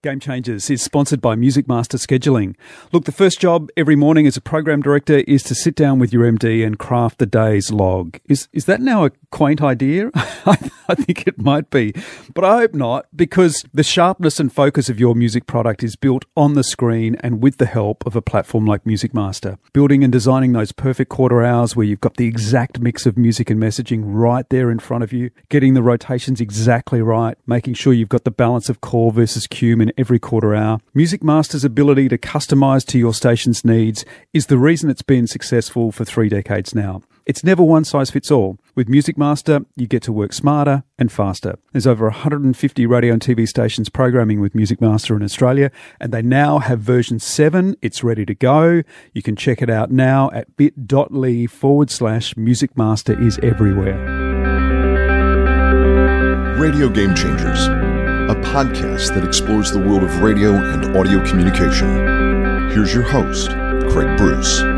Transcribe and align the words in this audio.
Game 0.00 0.20
Changers 0.20 0.70
is 0.70 0.80
sponsored 0.80 1.20
by 1.20 1.34
Music 1.34 1.66
Master 1.66 1.98
Scheduling. 1.98 2.54
Look, 2.92 3.04
the 3.04 3.10
first 3.10 3.40
job 3.40 3.68
every 3.76 3.96
morning 3.96 4.28
as 4.28 4.36
a 4.36 4.40
program 4.40 4.80
director 4.80 5.24
is 5.26 5.42
to 5.42 5.56
sit 5.56 5.74
down 5.74 5.98
with 5.98 6.12
your 6.12 6.22
MD 6.30 6.64
and 6.64 6.78
craft 6.78 7.18
the 7.18 7.26
day's 7.26 7.72
log. 7.72 8.20
Is 8.28 8.48
is 8.52 8.66
that 8.66 8.80
now 8.80 9.06
a 9.06 9.10
quaint 9.32 9.60
idea? 9.60 10.12
I, 10.14 10.94
think 10.94 11.26
it 11.26 11.38
might 11.38 11.68
be, 11.68 11.92
but 12.32 12.44
I 12.44 12.58
hope 12.58 12.74
not, 12.74 13.06
because 13.14 13.64
the 13.74 13.82
sharpness 13.82 14.40
and 14.40 14.50
focus 14.50 14.88
of 14.88 14.98
your 14.98 15.14
music 15.14 15.46
product 15.46 15.82
is 15.82 15.96
built 15.96 16.24
on 16.36 16.54
the 16.54 16.64
screen 16.64 17.16
and 17.20 17.42
with 17.42 17.58
the 17.58 17.66
help 17.66 18.06
of 18.06 18.16
a 18.16 18.22
platform 18.22 18.64
like 18.64 18.86
Music 18.86 19.12
Master. 19.12 19.58
Building 19.74 20.02
and 20.02 20.12
designing 20.12 20.52
those 20.52 20.72
perfect 20.72 21.10
quarter 21.10 21.42
hours 21.42 21.76
where 21.76 21.84
you've 21.84 22.00
got 22.00 22.16
the 22.16 22.26
exact 22.26 22.80
mix 22.80 23.04
of 23.04 23.18
music 23.18 23.50
and 23.50 23.60
messaging 23.60 24.02
right 24.04 24.48
there 24.48 24.70
in 24.70 24.78
front 24.78 25.04
of 25.04 25.12
you, 25.12 25.30
getting 25.50 25.74
the 25.74 25.82
rotations 25.82 26.40
exactly 26.40 27.02
right, 27.02 27.36
making 27.46 27.74
sure 27.74 27.92
you've 27.92 28.08
got 28.08 28.24
the 28.24 28.30
balance 28.30 28.70
of 28.70 28.80
core 28.80 29.12
versus 29.12 29.46
cume 29.88 29.92
every 29.98 30.18
quarter 30.18 30.54
hour. 30.54 30.78
Music 30.94 31.22
Master's 31.22 31.64
ability 31.64 32.08
to 32.08 32.18
customize 32.18 32.84
to 32.86 32.98
your 32.98 33.14
station's 33.14 33.64
needs 33.64 34.04
is 34.32 34.46
the 34.46 34.58
reason 34.58 34.90
it's 34.90 35.02
been 35.02 35.26
successful 35.26 35.92
for 35.92 36.04
three 36.04 36.28
decades 36.28 36.74
now. 36.74 37.02
It's 37.26 37.44
never 37.44 37.62
one 37.62 37.84
size 37.84 38.10
fits 38.10 38.30
all. 38.30 38.56
With 38.74 38.88
Music 38.88 39.18
Master, 39.18 39.60
you 39.76 39.86
get 39.86 40.02
to 40.04 40.12
work 40.12 40.32
smarter 40.32 40.82
and 40.98 41.12
faster. 41.12 41.58
There's 41.72 41.86
over 41.86 42.06
150 42.06 42.86
radio 42.86 43.12
and 43.12 43.20
TV 43.20 43.46
stations 43.46 43.90
programming 43.90 44.40
with 44.40 44.54
Music 44.54 44.80
Master 44.80 45.14
in 45.14 45.22
Australia, 45.22 45.70
and 46.00 46.10
they 46.10 46.22
now 46.22 46.58
have 46.58 46.80
version 46.80 47.18
7. 47.18 47.76
It's 47.82 48.02
ready 48.02 48.24
to 48.24 48.34
go. 48.34 48.82
You 49.12 49.22
can 49.22 49.36
check 49.36 49.60
it 49.60 49.68
out 49.68 49.90
now 49.90 50.30
at 50.30 50.56
bit.ly 50.56 51.46
forward 51.48 51.90
slash 51.90 52.34
Music 52.34 52.78
Master 52.78 53.20
is 53.20 53.38
everywhere. 53.42 54.16
Radio 56.58 56.88
Game 56.88 57.14
Changers 57.14 57.97
podcast 58.38 59.14
that 59.14 59.24
explores 59.24 59.70
the 59.70 59.78
world 59.78 60.02
of 60.02 60.22
radio 60.22 60.54
and 60.54 60.96
audio 60.96 61.24
communication. 61.26 62.70
Here's 62.70 62.92
your 62.94 63.02
host, 63.02 63.50
Craig 63.90 64.16
Bruce. 64.16 64.77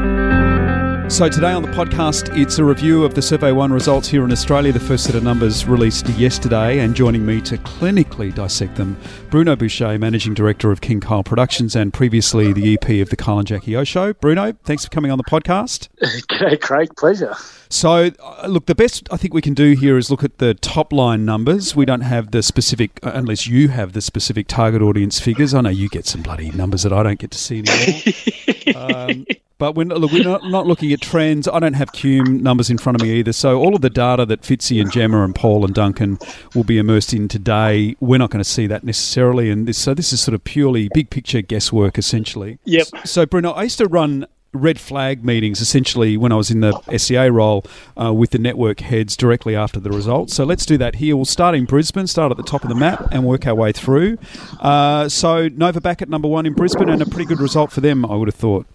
So, 1.11 1.29
today 1.29 1.51
on 1.51 1.63
the 1.63 1.69
podcast, 1.69 2.41
it's 2.41 2.59
a 2.59 2.65
review 2.65 3.05
of 3.05 3.15
the 3.15 3.21
Survey 3.21 3.51
1 3.51 3.73
results 3.73 4.07
here 4.07 4.25
in 4.25 4.31
Australia, 4.31 4.73
the 4.73 4.79
first 4.79 5.03
set 5.03 5.17
of 5.17 5.25
numbers 5.25 5.67
released 5.67 6.09
yesterday, 6.11 6.79
and 6.79 6.95
joining 6.95 7.27
me 7.27 7.41
to 7.41 7.59
clinically 7.59 8.33
dissect 8.33 8.77
them, 8.77 8.97
Bruno 9.29 9.57
Bouchet, 9.57 9.99
Managing 9.99 10.35
Director 10.35 10.71
of 10.71 10.81
King 10.81 11.01
Kyle 11.01 11.25
Productions 11.25 11.75
and 11.75 11.93
previously 11.93 12.53
the 12.53 12.75
EP 12.75 12.89
of 13.03 13.11
The 13.11 13.17
Kyle 13.17 13.41
and 13.41 13.47
Jackie 13.47 13.75
O 13.75 13.83
Show. 13.83 14.13
Bruno, 14.15 14.53
thanks 14.63 14.85
for 14.85 14.91
coming 14.93 15.11
on 15.11 15.19
the 15.19 15.25
podcast. 15.25 15.89
G'day, 16.31 16.61
Craig. 16.61 16.95
Pleasure. 16.97 17.35
So, 17.69 18.11
uh, 18.23 18.47
look, 18.47 18.67
the 18.67 18.77
best 18.77 19.09
I 19.11 19.17
think 19.17 19.35
we 19.35 19.43
can 19.43 19.53
do 19.53 19.73
here 19.73 19.99
is 19.99 20.13
look 20.13 20.23
at 20.23 20.39
the 20.39 20.55
top 20.55 20.93
line 20.93 21.25
numbers. 21.25 21.75
We 21.75 21.87
don't 21.87 22.03
have 22.03 22.31
the 22.31 22.41
specific, 22.41 23.01
uh, 23.03 23.11
unless 23.15 23.49
you 23.49 23.69
have 23.69 23.95
the 23.95 24.01
specific 24.01 24.47
target 24.47 24.81
audience 24.81 25.19
figures. 25.19 25.55
I 25.55 25.63
know 25.63 25.71
you 25.71 25.89
get 25.89 26.07
some 26.07 26.23
bloody 26.23 26.53
numbers 26.53 26.85
that 26.85 26.93
I 26.93 27.03
don't 27.03 27.19
get 27.19 27.33
to 27.33 27.39
see 27.39 27.65
anymore. 27.67 28.77
um, 29.11 29.27
but 29.61 29.75
we're, 29.75 29.85
not, 29.85 30.01
we're 30.11 30.25
not, 30.25 30.43
not, 30.45 30.67
looking 30.67 30.91
at 30.91 31.03
trends. 31.03 31.47
I 31.47 31.61
don't 31.61 31.75
have 31.75 31.93
Cume 31.93 32.41
numbers 32.41 32.71
in 32.71 32.79
front 32.79 32.99
of 32.99 33.07
me 33.07 33.13
either. 33.13 33.33
So 33.33 33.61
all 33.61 33.77
of 33.77 33.83
the 33.83 33.91
data 33.91 34.25
that 34.25 34.41
Fitzy 34.41 34.81
and 34.81 34.91
Gemma 34.91 35.23
and 35.23 35.35
Paul 35.35 35.67
and 35.67 35.75
Duncan 35.75 36.19
will 36.55 36.65
be 36.65 36.79
immersed 36.79 37.13
in 37.13 37.29
today, 37.29 37.95
we're 38.01 38.19
not 38.19 38.31
going 38.31 38.43
to 38.43 38.49
see 38.49 38.67
that 38.67 38.85
necessarily. 38.85 39.51
And 39.51 39.69
this, 39.69 39.77
so 39.77 39.93
this 39.93 40.15
is 40.15 40.21
sort 40.23 40.35
of 40.35 40.43
purely 40.45 40.89
big 40.95 41.11
picture 41.11 41.43
guesswork, 41.43 41.99
essentially. 41.99 42.59
Yep. 42.65 42.87
So 43.05 43.27
Bruno, 43.27 43.51
I 43.51 43.65
used 43.65 43.77
to 43.79 43.87
run 43.87 44.27
red 44.53 44.81
flag 44.81 45.25
meetings 45.25 45.61
essentially 45.61 46.17
when 46.17 46.33
I 46.33 46.37
was 46.37 46.51
in 46.51 46.61
the 46.61 46.73
SCA 46.97 47.31
role 47.31 47.65
uh, 48.01 48.13
with 48.13 48.31
the 48.31 48.39
network 48.39 48.81
heads 48.81 49.17
directly 49.17 49.55
after 49.55 49.79
the 49.79 49.91
results. 49.91 50.35
So 50.35 50.45
let's 50.45 50.65
do 50.65 50.79
that 50.79 50.97
here. 50.97 51.17
We'll 51.17 51.27
start 51.27 51.55
in 51.55 51.67
Brisbane, 51.67 52.07
start 52.07 52.31
at 52.31 52.39
the 52.39 52.43
top 52.43 52.63
of 52.63 52.71
the 52.71 52.75
map, 52.75 53.09
and 53.13 53.25
work 53.27 53.47
our 53.47 53.55
way 53.55 53.73
through. 53.73 54.17
Uh, 54.59 55.09
so 55.09 55.49
Nova 55.49 55.83
back 55.83 56.01
at 56.01 56.09
number 56.09 56.29
one 56.29 56.47
in 56.47 56.55
Brisbane, 56.55 56.89
and 56.89 57.03
a 57.03 57.07
pretty 57.07 57.27
good 57.27 57.41
result 57.41 57.71
for 57.71 57.83
them, 57.83 58.07
I 58.07 58.17
would 58.17 58.29
have 58.29 58.35
thought. 58.35 58.67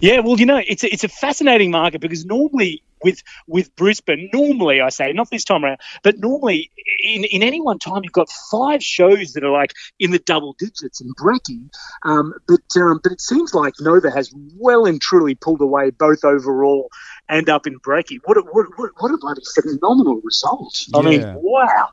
Yeah, 0.00 0.20
well, 0.20 0.38
you 0.38 0.46
know, 0.46 0.60
it's 0.64 0.84
a, 0.84 0.92
it's 0.92 1.04
a 1.04 1.08
fascinating 1.08 1.70
market 1.70 2.00
because 2.00 2.24
normally 2.24 2.82
with 3.02 3.22
with 3.46 3.74
Brisbane, 3.76 4.30
normally 4.32 4.80
I 4.80 4.90
say 4.90 5.12
not 5.12 5.30
this 5.30 5.44
time 5.44 5.64
around, 5.64 5.78
but 6.02 6.18
normally 6.18 6.70
in, 7.02 7.24
in 7.24 7.42
any 7.42 7.60
one 7.60 7.78
time 7.78 8.02
you've 8.02 8.12
got 8.12 8.28
five 8.50 8.82
shows 8.82 9.32
that 9.32 9.44
are 9.44 9.50
like 9.50 9.72
in 9.98 10.10
the 10.10 10.18
double 10.18 10.54
digits 10.58 11.00
and 11.00 11.14
breaking. 11.14 11.70
Um, 12.04 12.34
but 12.46 12.60
um, 12.76 13.00
but 13.02 13.12
it 13.12 13.20
seems 13.20 13.54
like 13.54 13.74
Nova 13.80 14.10
has 14.10 14.32
well 14.56 14.86
and 14.86 15.00
truly 15.00 15.34
pulled 15.34 15.60
away 15.60 15.90
both 15.90 16.24
overall 16.24 16.90
and 17.30 17.48
up 17.48 17.66
in 17.66 17.76
breaking. 17.76 18.20
What 18.24 18.36
a, 18.36 18.40
what, 18.40 18.66
what, 18.76 18.90
what 18.98 19.12
a 19.12 19.16
bloody 19.16 19.42
phenomenal 19.54 20.20
result! 20.22 20.84
I 20.94 21.00
mean, 21.02 21.22
wow. 21.36 21.88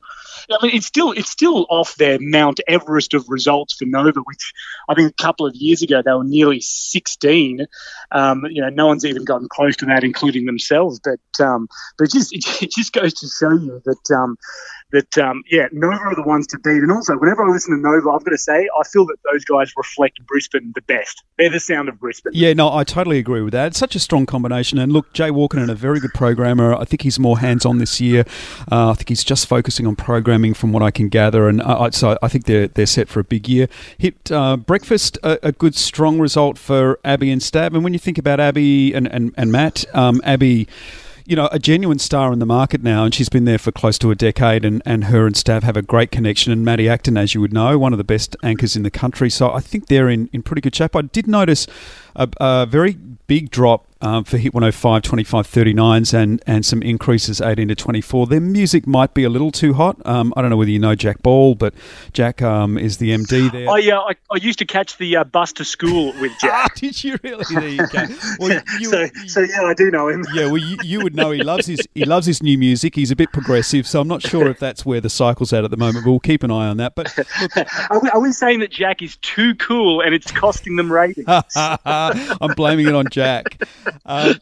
I 0.50 0.66
mean, 0.66 0.76
it's 0.76 0.88
still 0.88 1.12
it's 1.12 1.30
still 1.30 1.66
off 1.70 1.96
their 1.96 2.18
Mount 2.20 2.60
Everest 2.68 3.14
of 3.14 3.30
results 3.30 3.76
for 3.76 3.86
Nova, 3.86 4.20
which 4.22 4.54
I 4.90 4.96
think 4.96 5.12
a 5.12 5.24
couple 5.24 5.46
of 5.46 5.56
years 5.56 5.82
ago 5.82 6.02
they 6.04 6.12
were 6.12 6.24
nearly 6.24 6.62
16. 6.62 7.66
Um, 8.12 8.46
you 8.50 8.62
know, 8.62 8.70
no 8.70 8.88
one's 8.88 9.06
even 9.06 9.26
gotten 9.26 9.48
close 9.50 9.76
to 9.78 9.86
that, 9.86 10.04
including 10.04 10.46
themselves. 10.46 11.00
But 11.04 11.46
um, 11.46 11.68
but 11.98 12.06
it 12.06 12.12
just 12.12 12.34
it 12.62 12.72
just 12.72 12.94
goes 12.94 13.14
to 13.16 13.28
show 13.28 13.52
you 13.52 13.82
that 13.86 14.16
um, 14.16 14.38
that 14.92 15.18
um, 15.18 15.44
yeah, 15.50 15.68
Nova 15.72 15.98
are 15.98 16.16
the 16.16 16.24
ones 16.24 16.48
to 16.48 16.60
beat. 16.60 16.82
And 16.82 16.92
also, 16.92 17.18
whenever 17.18 17.44
I 17.44 17.52
listen 17.52 17.76
to 17.76 17.82
Nova, 17.82 18.10
I've 18.12 18.24
got 18.24 18.32
to 18.32 18.38
say 18.38 18.70
I 18.80 18.84
feel 18.88 19.06
that 19.08 19.18
those 19.32 19.44
guys 19.44 19.74
reflect 19.76 20.26
Brisbane 20.26 20.72
the 20.76 20.82
best. 20.82 21.24
They're 21.38 21.50
the 21.50 21.60
sound 21.60 21.90
of 21.90 22.00
Brisbane. 22.00 22.34
Yeah, 22.36 22.54
no, 22.54 22.74
I 22.74 22.84
totally 22.84 23.18
agree 23.18 23.42
with 23.42 23.54
that. 23.54 23.68
It's 23.68 23.80
such 23.80 23.96
a 23.96 24.00
strong 24.00 24.26
combination. 24.26 24.78
And 24.80 24.94
look, 24.94 25.12
Jay 25.14 25.27
Walker, 25.32 25.60
a 25.60 25.76
very 25.76 26.00
good 26.00 26.14
programmer. 26.14 26.74
I 26.74 26.86
think 26.86 27.02
he's 27.02 27.20
more 27.20 27.40
hands 27.40 27.66
on 27.66 27.78
this 27.78 28.00
year. 28.00 28.26
Uh, 28.72 28.92
I 28.92 28.94
think 28.94 29.10
he's 29.10 29.24
just 29.24 29.48
focusing 29.48 29.88
on 29.88 29.96
programming, 29.96 30.54
from 30.54 30.72
what 30.72 30.84
I 30.84 30.92
can 30.92 31.10
gather. 31.10 31.48
And 31.48 31.62
I, 31.62 31.90
so 31.92 32.18
I 32.22 32.28
think 32.28 32.46
they're 32.46 32.68
they're 32.68 32.86
set 32.86 33.10
for 33.10 33.20
a 33.20 33.24
big 33.24 33.48
year. 33.48 33.68
Hit 33.98 34.32
uh, 34.32 34.58
breakfast 34.58 35.18
a, 35.24 35.40
a, 35.48 35.52
good 35.52 35.76
strong 35.76 36.20
result 36.20 36.58
for 36.58 37.00
Abby 37.04 37.32
and 37.32 37.42
Stav. 37.42 37.74
And 37.74 37.84
when 37.84 37.94
you 37.94 38.00
think 38.00 38.18
about 38.18 38.40
Abby 38.40 38.94
and 38.94 39.08
and, 39.08 39.34
and 39.38 39.52
Matt, 39.52 39.86
um, 39.94 40.22
Abby 40.24 40.68
you 41.28 41.36
know, 41.36 41.50
a 41.52 41.60
genuine 41.60 42.00
star 42.00 42.32
in 42.32 42.40
the 42.40 42.46
market 42.46 42.82
now, 42.82 43.04
and 43.04 43.14
she's 43.14 43.28
been 43.28 43.44
there 43.44 43.58
for 43.58 43.70
close 43.70 43.98
to 43.98 44.12
a 44.12 44.16
decade, 44.16 44.64
and, 44.64 44.82
and 44.86 45.06
her 45.06 45.28
and 45.28 45.36
Stav 45.36 45.62
have 45.64 45.76
a 45.76 45.82
great 45.82 46.10
connection. 46.10 46.54
And 46.54 46.64
Matty 46.64 46.88
Acton, 46.88 47.18
as 47.18 47.36
you 47.36 47.42
would 47.42 47.52
know, 47.52 47.78
one 47.78 47.92
of 47.92 47.98
the 47.98 48.06
best 48.06 48.38
anchors 48.44 48.78
in 48.78 48.84
the 48.84 48.90
country. 48.90 49.30
So 49.30 49.52
I 49.52 49.60
think 49.60 49.88
they're 49.88 50.08
in, 50.08 50.30
in 50.32 50.42
pretty 50.42 50.62
good 50.62 50.74
shape. 50.74 50.96
I 50.96 51.02
did 51.02 51.28
notice 51.28 51.68
a, 52.16 52.30
a 52.40 52.66
very 52.66 52.94
big 53.28 53.52
drop 53.52 53.86
um, 54.02 54.24
for 54.24 54.38
Hit 54.38 54.54
105, 54.54 55.02
25, 55.02 55.48
39s 55.48 56.14
and, 56.14 56.42
and 56.46 56.66
some 56.66 56.82
increases 56.82 57.42
18 57.42 57.68
to 57.70 57.76
24. 57.76 58.28
Their 58.28 58.42
music 58.42 58.86
might 58.88 59.14
be 59.14 59.24
a 59.24 59.30
little 59.30 59.52
too 59.52 59.74
hot. 59.74 59.98
Um, 60.06 60.34
I 60.36 60.42
don't 60.42 60.50
know 60.50 60.58
whether 60.58 60.72
you 60.72 60.80
know 60.80 60.96
Jack 60.96 61.22
Ball, 61.22 61.56
but 61.56 61.74
Jack 62.14 62.42
um, 62.42 62.78
is 62.78 62.98
the 62.98 63.12
MD 63.12 63.52
there. 63.52 63.70
I, 63.70 63.90
uh, 63.90 64.02
I, 64.02 64.16
I 64.32 64.38
used 64.38 64.60
to 64.60 64.66
catch 64.66 64.98
the 64.98 65.18
uh, 65.18 65.24
bus 65.24 65.54
to 65.54 65.66
school 65.66 66.14
with 66.20 66.32
Jack. 66.42 66.52
Ah, 66.54 66.68
did 66.76 67.04
you 67.04 67.18
really? 67.24 67.44
There 67.50 67.68
you 67.68 67.88
go. 67.88 68.06
Well, 68.40 68.62
you, 68.80 68.90
so, 68.90 69.08
so, 69.26 69.42
yeah, 69.42 69.64
I 69.64 69.74
do 69.74 69.90
know 69.90 70.10
him. 70.10 70.24
yeah, 70.34 70.46
well, 70.46 70.58
you, 70.58 70.78
you, 70.84 71.02
would 71.02 71.16
know 71.16 71.32
he 71.32 71.44
loves 71.44 71.66
his 71.66 71.88
he 71.96 72.06
loves 72.06 72.26
his 72.26 72.44
new 72.44 72.58
music. 72.58 72.94
He's 72.96 73.10
a 73.10 73.16
bit 73.16 73.32
progressive, 73.32 73.88
so 73.88 74.00
I'm 74.00 74.08
not 74.08 74.22
sure 74.22 74.48
if 74.48 74.60
that's 74.60 74.86
where 74.86 75.02
the 75.02 75.10
cycle's 75.10 75.54
at 75.54 75.64
at 75.64 75.72
the 75.72 75.78
moment, 75.78 76.06
but 76.06 76.12
we'll 76.12 76.20
keep 76.20 76.44
an 76.44 76.52
eye 76.52 76.68
on 76.68 76.78
that. 76.78 76.94
But 76.94 77.18
look, 77.18 77.28
are, 77.90 78.00
we, 78.00 78.10
are 78.10 78.20
we 78.20 78.32
saying 78.32 78.60
that 78.60 78.72
Jack 78.72 79.02
is 79.02 79.18
too 79.18 79.56
cool 79.56 80.02
and 80.02 80.14
it's 80.14 80.32
costing 80.32 80.76
them 80.76 80.92
ratings? 80.92 81.28
I'm 81.56 82.54
blaming 82.56 82.88
it 82.88 82.96
on 82.96 83.08
Jack. 83.10 83.62
Uh, 84.06 84.34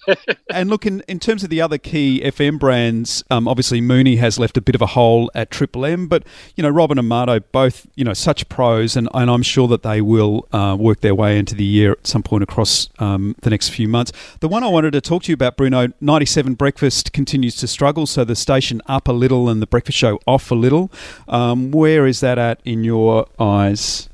and 0.49 0.69
look, 0.69 0.85
in, 0.85 1.01
in 1.07 1.19
terms 1.19 1.43
of 1.43 1.49
the 1.49 1.61
other 1.61 1.77
key 1.77 2.21
FM 2.23 2.59
brands, 2.59 3.23
um, 3.29 3.47
obviously 3.47 3.81
Mooney 3.81 4.17
has 4.17 4.39
left 4.39 4.57
a 4.57 4.61
bit 4.61 4.75
of 4.75 4.81
a 4.81 4.87
hole 4.87 5.31
at 5.33 5.51
Triple 5.51 5.85
M, 5.85 6.07
but 6.07 6.23
you 6.55 6.61
know 6.61 6.69
Robin 6.69 6.99
and 6.99 7.07
Marto 7.07 7.39
both 7.39 7.87
you 7.95 8.03
know 8.03 8.13
such 8.13 8.47
pros, 8.49 8.95
and, 8.95 9.09
and 9.13 9.29
I'm 9.29 9.43
sure 9.43 9.67
that 9.67 9.83
they 9.83 10.01
will 10.01 10.47
uh, 10.51 10.75
work 10.79 11.01
their 11.01 11.15
way 11.15 11.37
into 11.37 11.55
the 11.55 11.63
year 11.63 11.93
at 11.93 12.07
some 12.07 12.23
point 12.23 12.43
across 12.43 12.89
um, 12.99 13.35
the 13.41 13.49
next 13.49 13.69
few 13.69 13.87
months. 13.87 14.11
The 14.39 14.47
one 14.47 14.63
I 14.63 14.67
wanted 14.67 14.91
to 14.91 15.01
talk 15.01 15.23
to 15.23 15.31
you 15.31 15.33
about, 15.33 15.57
Bruno, 15.57 15.89
97 16.01 16.53
Breakfast 16.55 17.13
continues 17.13 17.55
to 17.57 17.67
struggle, 17.67 18.05
so 18.05 18.23
the 18.23 18.35
station 18.35 18.81
up 18.87 19.07
a 19.07 19.13
little 19.13 19.49
and 19.49 19.61
the 19.61 19.67
breakfast 19.67 19.97
show 19.97 20.19
off 20.25 20.51
a 20.51 20.55
little. 20.55 20.91
Um, 21.27 21.71
where 21.71 22.05
is 22.05 22.19
that 22.19 22.37
at 22.37 22.59
in 22.65 22.83
your 22.83 23.27
eyes? 23.39 24.09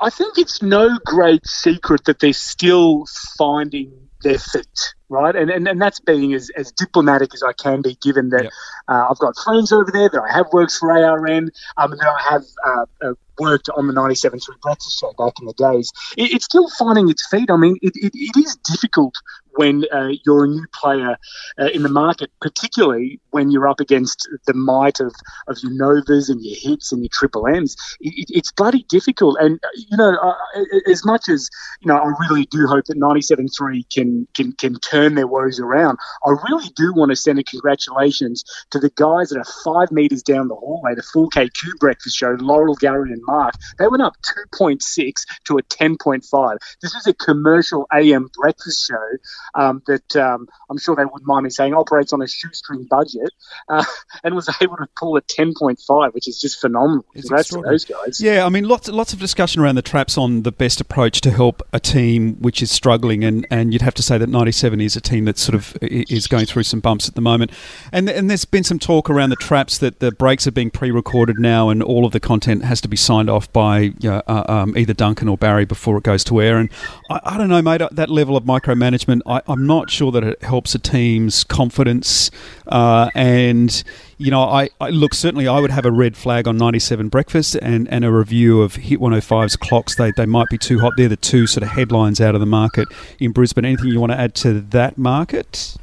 I 0.00 0.10
think 0.10 0.38
it's 0.38 0.62
no 0.62 0.98
great 1.04 1.46
secret 1.46 2.04
that 2.04 2.20
they're 2.20 2.32
still 2.32 3.06
finding 3.38 4.03
their 4.24 4.38
feet, 4.38 4.94
right? 5.08 5.36
And, 5.36 5.50
and 5.50 5.68
and 5.68 5.80
that's 5.80 6.00
being 6.00 6.34
as, 6.34 6.50
as 6.56 6.72
diplomatic 6.72 7.32
as 7.34 7.42
I 7.42 7.52
can 7.52 7.82
be, 7.82 7.96
given 8.02 8.30
that 8.30 8.44
yep. 8.44 8.52
uh, 8.88 9.06
I've 9.10 9.18
got 9.18 9.36
friends 9.36 9.70
over 9.70 9.90
there 9.92 10.08
that 10.08 10.20
I 10.20 10.32
have 10.32 10.46
worked 10.52 10.72
for 10.72 10.90
ARN, 10.90 11.50
um, 11.76 11.92
and 11.92 12.00
that 12.00 12.08
I 12.08 12.32
have 12.32 12.42
uh, 12.66 12.86
uh, 13.02 13.14
worked 13.38 13.68
on 13.76 13.86
the 13.86 13.92
97.3 13.92 14.60
Breakfast 14.60 14.98
Show 15.00 15.12
back 15.18 15.34
in 15.40 15.46
the 15.46 15.54
days. 15.54 15.92
It, 16.16 16.32
it's 16.32 16.44
still 16.44 16.68
finding 16.78 17.08
its 17.08 17.26
feet. 17.28 17.50
I 17.50 17.56
mean, 17.56 17.76
it, 17.82 17.92
it, 17.96 18.12
it 18.14 18.36
is 18.36 18.56
difficult 18.56 19.14
when 19.56 19.84
uh, 19.92 20.10
you're 20.24 20.44
a 20.44 20.48
new 20.48 20.66
player 20.74 21.16
uh, 21.60 21.66
in 21.66 21.82
the 21.82 21.88
market, 21.88 22.30
particularly 22.40 23.20
when 23.30 23.50
you're 23.50 23.68
up 23.68 23.80
against 23.80 24.28
the 24.46 24.54
might 24.54 25.00
of, 25.00 25.14
of 25.48 25.58
your 25.62 25.72
Novas 25.72 26.28
and 26.28 26.42
your 26.42 26.56
hits 26.60 26.92
and 26.92 27.02
your 27.02 27.10
Triple 27.12 27.46
M's. 27.46 27.76
It, 28.00 28.26
it's 28.30 28.52
bloody 28.52 28.84
difficult. 28.88 29.36
And, 29.40 29.60
uh, 29.62 29.68
you 29.74 29.96
know, 29.96 30.16
uh, 30.16 30.90
as 30.90 31.04
much 31.04 31.28
as, 31.28 31.48
you 31.80 31.88
know, 31.88 31.96
I 31.96 32.12
really 32.28 32.46
do 32.46 32.66
hope 32.66 32.86
that 32.86 32.98
97.3 32.98 33.84
can, 33.92 34.26
can, 34.34 34.52
can 34.52 34.78
turn 34.80 35.14
their 35.14 35.26
woes 35.26 35.60
around, 35.60 35.98
I 36.24 36.30
really 36.48 36.70
do 36.76 36.92
want 36.94 37.10
to 37.10 37.16
send 37.16 37.38
a 37.38 37.44
congratulations 37.44 38.44
to 38.70 38.78
the 38.78 38.90
guys 38.96 39.30
that 39.30 39.38
are 39.38 39.52
five 39.64 39.90
metres 39.92 40.22
down 40.22 40.48
the 40.48 40.54
hallway, 40.54 40.94
the 40.94 41.02
4KQ 41.02 41.78
breakfast 41.78 42.16
show, 42.16 42.36
Laurel, 42.40 42.74
Gary, 42.74 43.12
and 43.12 43.22
Mark. 43.26 43.54
They 43.78 43.86
went 43.86 44.02
up 44.02 44.14
2.6 44.54 45.22
to 45.44 45.58
a 45.58 45.62
10.5. 45.62 46.56
This 46.82 46.94
is 46.94 47.06
a 47.06 47.14
commercial 47.14 47.86
AM 47.92 48.30
breakfast 48.34 48.86
show 48.86 49.08
um, 49.54 49.82
that 49.86 50.16
um, 50.16 50.48
I'm 50.70 50.78
sure 50.78 50.96
they 50.96 51.04
wouldn't 51.04 51.26
mind 51.26 51.44
me 51.44 51.50
saying 51.50 51.74
operates 51.74 52.12
on 52.12 52.22
a 52.22 52.28
shoestring 52.28 52.84
budget 52.84 53.32
uh, 53.68 53.84
and 54.24 54.34
was 54.34 54.54
able 54.60 54.76
to 54.76 54.86
pull 54.96 55.16
a 55.16 55.22
10.5, 55.22 56.14
which 56.14 56.28
is 56.28 56.40
just 56.40 56.60
phenomenal. 56.60 57.04
It's 57.14 57.28
Congrats 57.28 57.48
to 57.50 57.62
those 57.62 57.84
guys. 57.84 58.20
Yeah, 58.20 58.46
I 58.46 58.48
mean, 58.48 58.64
lots 58.64 58.88
lots 58.88 59.12
of 59.12 59.18
discussion 59.18 59.62
around 59.62 59.76
the 59.76 59.82
traps 59.82 60.18
on 60.18 60.42
the 60.42 60.52
best 60.52 60.80
approach 60.80 61.20
to 61.22 61.30
help 61.30 61.62
a 61.72 61.80
team 61.80 62.36
which 62.40 62.62
is 62.62 62.70
struggling, 62.70 63.24
and, 63.24 63.46
and 63.50 63.72
you'd 63.72 63.82
have 63.82 63.94
to 63.94 64.02
say 64.02 64.18
that 64.18 64.28
97 64.28 64.80
is 64.80 64.96
a 64.96 65.00
team 65.00 65.24
that 65.24 65.38
sort 65.38 65.54
of 65.54 65.76
is 65.82 66.26
going 66.26 66.46
through 66.46 66.64
some 66.64 66.80
bumps 66.80 67.08
at 67.08 67.14
the 67.14 67.20
moment. 67.20 67.50
And 67.92 68.08
and 68.08 68.28
there's 68.28 68.44
been 68.44 68.64
some 68.64 68.78
talk 68.78 69.10
around 69.10 69.30
the 69.30 69.36
traps 69.36 69.78
that 69.78 70.00
the 70.00 70.12
breaks 70.12 70.46
are 70.46 70.52
being 70.52 70.70
pre-recorded 70.70 71.38
now, 71.38 71.68
and 71.68 71.82
all 71.82 72.04
of 72.04 72.12
the 72.12 72.20
content 72.20 72.64
has 72.64 72.80
to 72.82 72.88
be 72.88 72.96
signed 72.96 73.13
off 73.14 73.52
by 73.52 73.92
uh, 74.04 74.22
um, 74.26 74.76
either 74.76 74.92
Duncan 74.92 75.28
or 75.28 75.36
Barry 75.36 75.64
before 75.64 75.96
it 75.98 76.04
goes 76.04 76.24
to 76.24 76.40
air. 76.40 76.58
And 76.58 76.70
I, 77.10 77.20
I 77.24 77.38
don't 77.38 77.48
know, 77.48 77.62
mate, 77.62 77.82
that 77.90 78.10
level 78.10 78.36
of 78.36 78.44
micromanagement, 78.44 79.20
I, 79.26 79.40
am 79.48 79.66
not 79.66 79.90
sure 79.90 80.12
that 80.12 80.24
it 80.24 80.42
helps 80.42 80.74
a 80.74 80.78
team's 80.78 81.44
confidence. 81.44 82.30
Uh, 82.66 83.10
and, 83.14 83.82
you 84.18 84.30
know, 84.30 84.42
I, 84.42 84.70
I, 84.80 84.90
look, 84.90 85.14
certainly 85.14 85.48
I 85.48 85.60
would 85.60 85.70
have 85.70 85.86
a 85.86 85.92
red 85.92 86.16
flag 86.16 86.46
on 86.48 86.56
97 86.56 87.08
Breakfast 87.08 87.56
and, 87.56 87.88
and 87.88 88.04
a 88.04 88.12
review 88.12 88.62
of 88.62 88.76
Hit 88.76 89.00
105's 89.00 89.56
clocks. 89.56 89.96
They, 89.96 90.12
they 90.16 90.26
might 90.26 90.48
be 90.48 90.58
too 90.58 90.80
hot. 90.80 90.94
They're 90.96 91.08
the 91.08 91.16
two 91.16 91.46
sort 91.46 91.62
of 91.62 91.70
headlines 91.70 92.20
out 92.20 92.34
of 92.34 92.40
the 92.40 92.46
market 92.46 92.88
in 93.18 93.32
Brisbane. 93.32 93.64
Anything 93.64 93.88
you 93.88 94.00
want 94.00 94.12
to 94.12 94.18
add 94.18 94.34
to 94.36 94.60
that 94.60 94.98
market? 94.98 95.76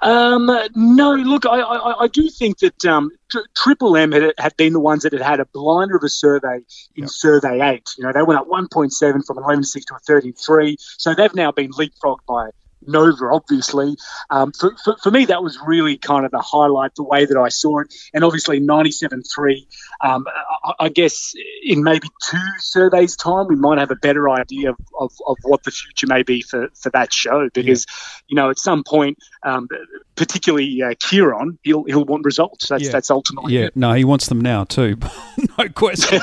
Um, 0.00 0.50
no, 0.74 1.12
look, 1.14 1.46
I, 1.46 1.60
I, 1.60 2.04
I, 2.04 2.08
do 2.08 2.28
think 2.28 2.58
that 2.58 2.84
um, 2.84 3.10
Triple 3.56 3.96
M 3.96 4.12
had, 4.12 4.32
had 4.38 4.56
been 4.56 4.72
the 4.72 4.80
ones 4.80 5.02
that 5.02 5.12
had 5.12 5.22
had 5.22 5.40
a 5.40 5.46
blinder 5.46 5.96
of 5.96 6.02
a 6.02 6.08
survey 6.08 6.56
in 6.96 7.04
yep. 7.04 7.08
Survey 7.10 7.60
8. 7.60 7.82
You 7.98 8.04
know, 8.04 8.12
they 8.12 8.22
went 8.22 8.40
up 8.40 8.48
1.7 8.48 9.26
from 9.26 9.36
11.6 9.36 9.84
to 9.86 9.94
a 9.94 9.98
33. 9.98 10.76
So 10.80 11.14
they've 11.14 11.34
now 11.34 11.52
been 11.52 11.70
leapfrogged 11.72 12.24
by 12.26 12.50
Nova, 12.86 13.26
obviously. 13.26 13.96
Um, 14.30 14.52
for, 14.52 14.74
for, 14.84 14.96
for, 15.02 15.10
me, 15.10 15.26
that 15.26 15.42
was 15.42 15.58
really 15.64 15.96
kind 15.96 16.24
of 16.24 16.30
the 16.30 16.40
highlight, 16.40 16.94
the 16.94 17.02
way 17.02 17.24
that 17.24 17.36
I 17.36 17.48
saw 17.48 17.80
it. 17.80 17.94
And 18.14 18.24
obviously, 18.24 18.60
97.3, 18.60 19.66
um, 20.00 20.26
I, 20.64 20.72
I, 20.80 20.88
guess 20.88 21.34
in 21.64 21.82
maybe 21.82 22.08
two 22.30 22.38
surveys' 22.58 23.16
time, 23.16 23.46
we 23.48 23.56
might 23.56 23.78
have 23.78 23.90
a 23.90 23.96
better 23.96 24.28
idea 24.30 24.70
of, 24.70 24.78
of, 24.98 25.12
of 25.26 25.36
what 25.42 25.62
the 25.64 25.70
future 25.70 26.06
may 26.06 26.22
be 26.22 26.42
for, 26.42 26.68
for 26.74 26.90
that 26.90 27.12
show. 27.12 27.48
Because, 27.52 27.86
yeah. 27.88 28.22
you 28.28 28.36
know, 28.36 28.50
at 28.50 28.58
some 28.58 28.84
point, 28.84 29.18
um, 29.42 29.68
particularly 30.22 30.80
uh, 30.80 30.94
Ciaran, 31.00 31.58
he'll, 31.64 31.82
he'll 31.82 32.04
want 32.04 32.24
results. 32.24 32.68
That's, 32.68 32.84
yeah. 32.84 32.92
that's 32.92 33.10
ultimately 33.10 33.54
Yeah, 33.54 33.66
it. 33.66 33.76
no, 33.76 33.92
he 33.92 34.04
wants 34.04 34.28
them 34.28 34.40
now 34.40 34.62
too. 34.62 34.96
no 35.58 35.68
question. 35.74 36.20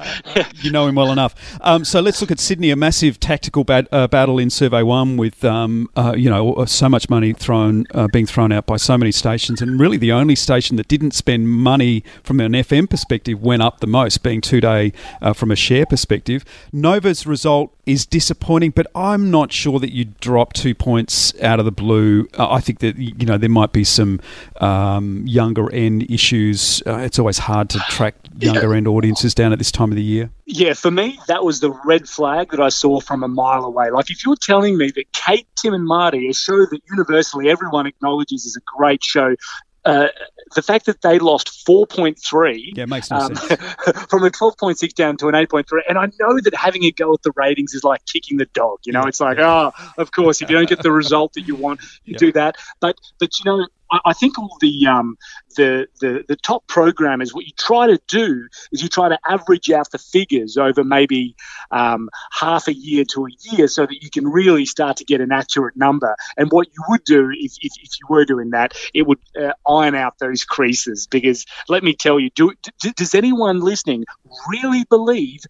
you 0.60 0.70
know 0.70 0.86
him 0.86 0.94
well 0.94 1.10
enough. 1.10 1.34
Um, 1.60 1.84
so 1.84 2.00
let's 2.00 2.20
look 2.20 2.30
at 2.30 2.38
Sydney, 2.38 2.70
a 2.70 2.76
massive 2.76 3.18
tactical 3.18 3.64
bad, 3.64 3.88
uh, 3.90 4.06
battle 4.06 4.38
in 4.38 4.48
Survey 4.48 4.84
1 4.84 5.16
with 5.16 5.44
um, 5.44 5.88
uh, 5.96 6.14
you 6.16 6.30
know, 6.30 6.54
uh, 6.54 6.66
so 6.66 6.88
much 6.88 7.10
money 7.10 7.32
thrown 7.32 7.84
uh, 7.94 8.06
being 8.12 8.26
thrown 8.26 8.52
out 8.52 8.64
by 8.66 8.76
so 8.76 8.96
many 8.96 9.10
stations, 9.10 9.60
and 9.60 9.80
really 9.80 9.96
the 9.96 10.12
only 10.12 10.36
station 10.36 10.76
that 10.76 10.86
didn't 10.86 11.10
spend 11.12 11.48
money 11.48 12.04
from 12.22 12.38
an 12.38 12.52
FM 12.52 12.88
perspective 12.88 13.42
went 13.42 13.60
up 13.60 13.80
the 13.80 13.88
most, 13.88 14.22
being 14.22 14.40
2Day 14.40 14.94
uh, 15.20 15.32
from 15.32 15.50
a 15.50 15.56
share 15.56 15.84
perspective. 15.84 16.44
Nova's 16.72 17.26
result 17.26 17.74
is 17.84 18.06
disappointing, 18.06 18.70
but 18.70 18.86
I'm 18.94 19.30
not 19.30 19.52
sure 19.52 19.80
that 19.80 19.92
you 19.92 20.04
drop 20.04 20.52
two 20.52 20.74
points 20.74 21.34
out 21.42 21.58
of 21.58 21.64
the 21.64 21.72
blue. 21.72 22.28
Uh, 22.38 22.48
I 22.48 22.60
think 22.60 22.78
that 22.78 22.96
you 22.96 23.26
know 23.26 23.31
there 23.38 23.50
might 23.50 23.72
be 23.72 23.84
some 23.84 24.20
um, 24.60 25.24
younger 25.26 25.72
end 25.72 26.10
issues. 26.10 26.82
Uh, 26.86 26.98
it's 26.98 27.18
always 27.18 27.38
hard 27.38 27.70
to 27.70 27.78
track 27.90 28.14
younger 28.38 28.74
end 28.74 28.88
audiences 28.88 29.34
down 29.34 29.52
at 29.52 29.58
this 29.58 29.70
time 29.70 29.90
of 29.90 29.96
the 29.96 30.02
year. 30.02 30.30
Yeah, 30.46 30.74
for 30.74 30.90
me, 30.90 31.18
that 31.28 31.44
was 31.44 31.60
the 31.60 31.70
red 31.84 32.08
flag 32.08 32.50
that 32.50 32.60
I 32.60 32.68
saw 32.68 33.00
from 33.00 33.22
a 33.22 33.28
mile 33.28 33.64
away. 33.64 33.90
Like, 33.90 34.10
if 34.10 34.24
you're 34.24 34.36
telling 34.36 34.76
me 34.76 34.90
that 34.90 35.12
Kate, 35.12 35.46
Tim, 35.56 35.74
and 35.74 35.86
Marty, 35.86 36.28
a 36.28 36.34
show 36.34 36.66
that 36.66 36.80
universally 36.90 37.48
everyone 37.48 37.86
acknowledges 37.86 38.44
is 38.44 38.56
a 38.56 38.62
great 38.76 39.02
show, 39.02 39.34
uh, 39.84 40.08
the 40.54 40.62
fact 40.62 40.86
that 40.86 41.00
they 41.02 41.18
lost 41.18 41.66
4.3 41.66 42.72
yeah, 42.76 42.84
makes 42.84 43.10
no 43.10 43.18
um, 43.18 43.34
sense. 43.34 43.62
from 44.10 44.24
a 44.24 44.30
12.6 44.30 44.94
down 44.94 45.16
to 45.18 45.28
an 45.28 45.34
8.3. 45.34 45.64
And 45.88 45.98
I 45.98 46.06
know 46.20 46.40
that 46.40 46.54
having 46.54 46.84
a 46.84 46.92
go 46.92 47.14
at 47.14 47.22
the 47.22 47.32
ratings 47.36 47.74
is 47.74 47.84
like 47.84 48.04
kicking 48.06 48.36
the 48.36 48.46
dog. 48.46 48.78
You 48.84 48.92
know, 48.92 49.02
yeah, 49.02 49.08
it's 49.08 49.20
like, 49.20 49.38
yeah. 49.38 49.70
oh, 49.76 49.92
of 49.98 50.12
course, 50.12 50.42
if 50.42 50.50
you 50.50 50.56
don't 50.56 50.68
get 50.68 50.82
the 50.82 50.92
result 50.92 51.32
that 51.34 51.42
you 51.42 51.56
want, 51.56 51.80
you 52.04 52.14
do 52.18 52.32
that. 52.32 52.56
But, 52.80 52.96
but 53.18 53.38
you 53.38 53.44
know, 53.44 53.66
I, 54.04 54.12
think 54.12 54.38
all 54.38 54.56
the, 54.60 54.86
um, 54.86 55.16
the, 55.56 55.86
the 56.00 56.24
the 56.28 56.36
top 56.36 56.66
programmers, 56.66 57.34
what 57.34 57.44
you 57.44 57.52
try 57.58 57.86
to 57.86 58.00
do 58.08 58.48
is 58.72 58.82
you 58.82 58.88
try 58.88 59.08
to 59.08 59.18
average 59.26 59.70
out 59.70 59.90
the 59.90 59.98
figures 59.98 60.56
over 60.56 60.84
maybe 60.84 61.36
um, 61.70 62.08
half 62.32 62.68
a 62.68 62.74
year 62.74 63.04
to 63.12 63.26
a 63.26 63.30
year, 63.52 63.68
so 63.68 63.86
that 63.86 64.02
you 64.02 64.10
can 64.10 64.26
really 64.26 64.64
start 64.64 64.96
to 64.98 65.04
get 65.04 65.20
an 65.20 65.32
accurate 65.32 65.76
number. 65.76 66.16
And 66.36 66.50
what 66.50 66.68
you 66.68 66.82
would 66.88 67.04
do 67.04 67.30
if, 67.32 67.52
if, 67.60 67.72
if 67.82 67.90
you 68.00 68.06
were 68.08 68.24
doing 68.24 68.50
that, 68.50 68.74
it 68.94 69.06
would 69.06 69.18
uh, 69.40 69.52
iron 69.68 69.94
out 69.94 70.18
those 70.18 70.44
creases. 70.44 71.06
Because 71.06 71.44
let 71.68 71.82
me 71.82 71.94
tell 71.94 72.18
you, 72.18 72.30
do, 72.30 72.52
do, 72.80 72.92
does 72.92 73.14
anyone 73.14 73.60
listening 73.60 74.04
really 74.48 74.84
believe 74.84 75.40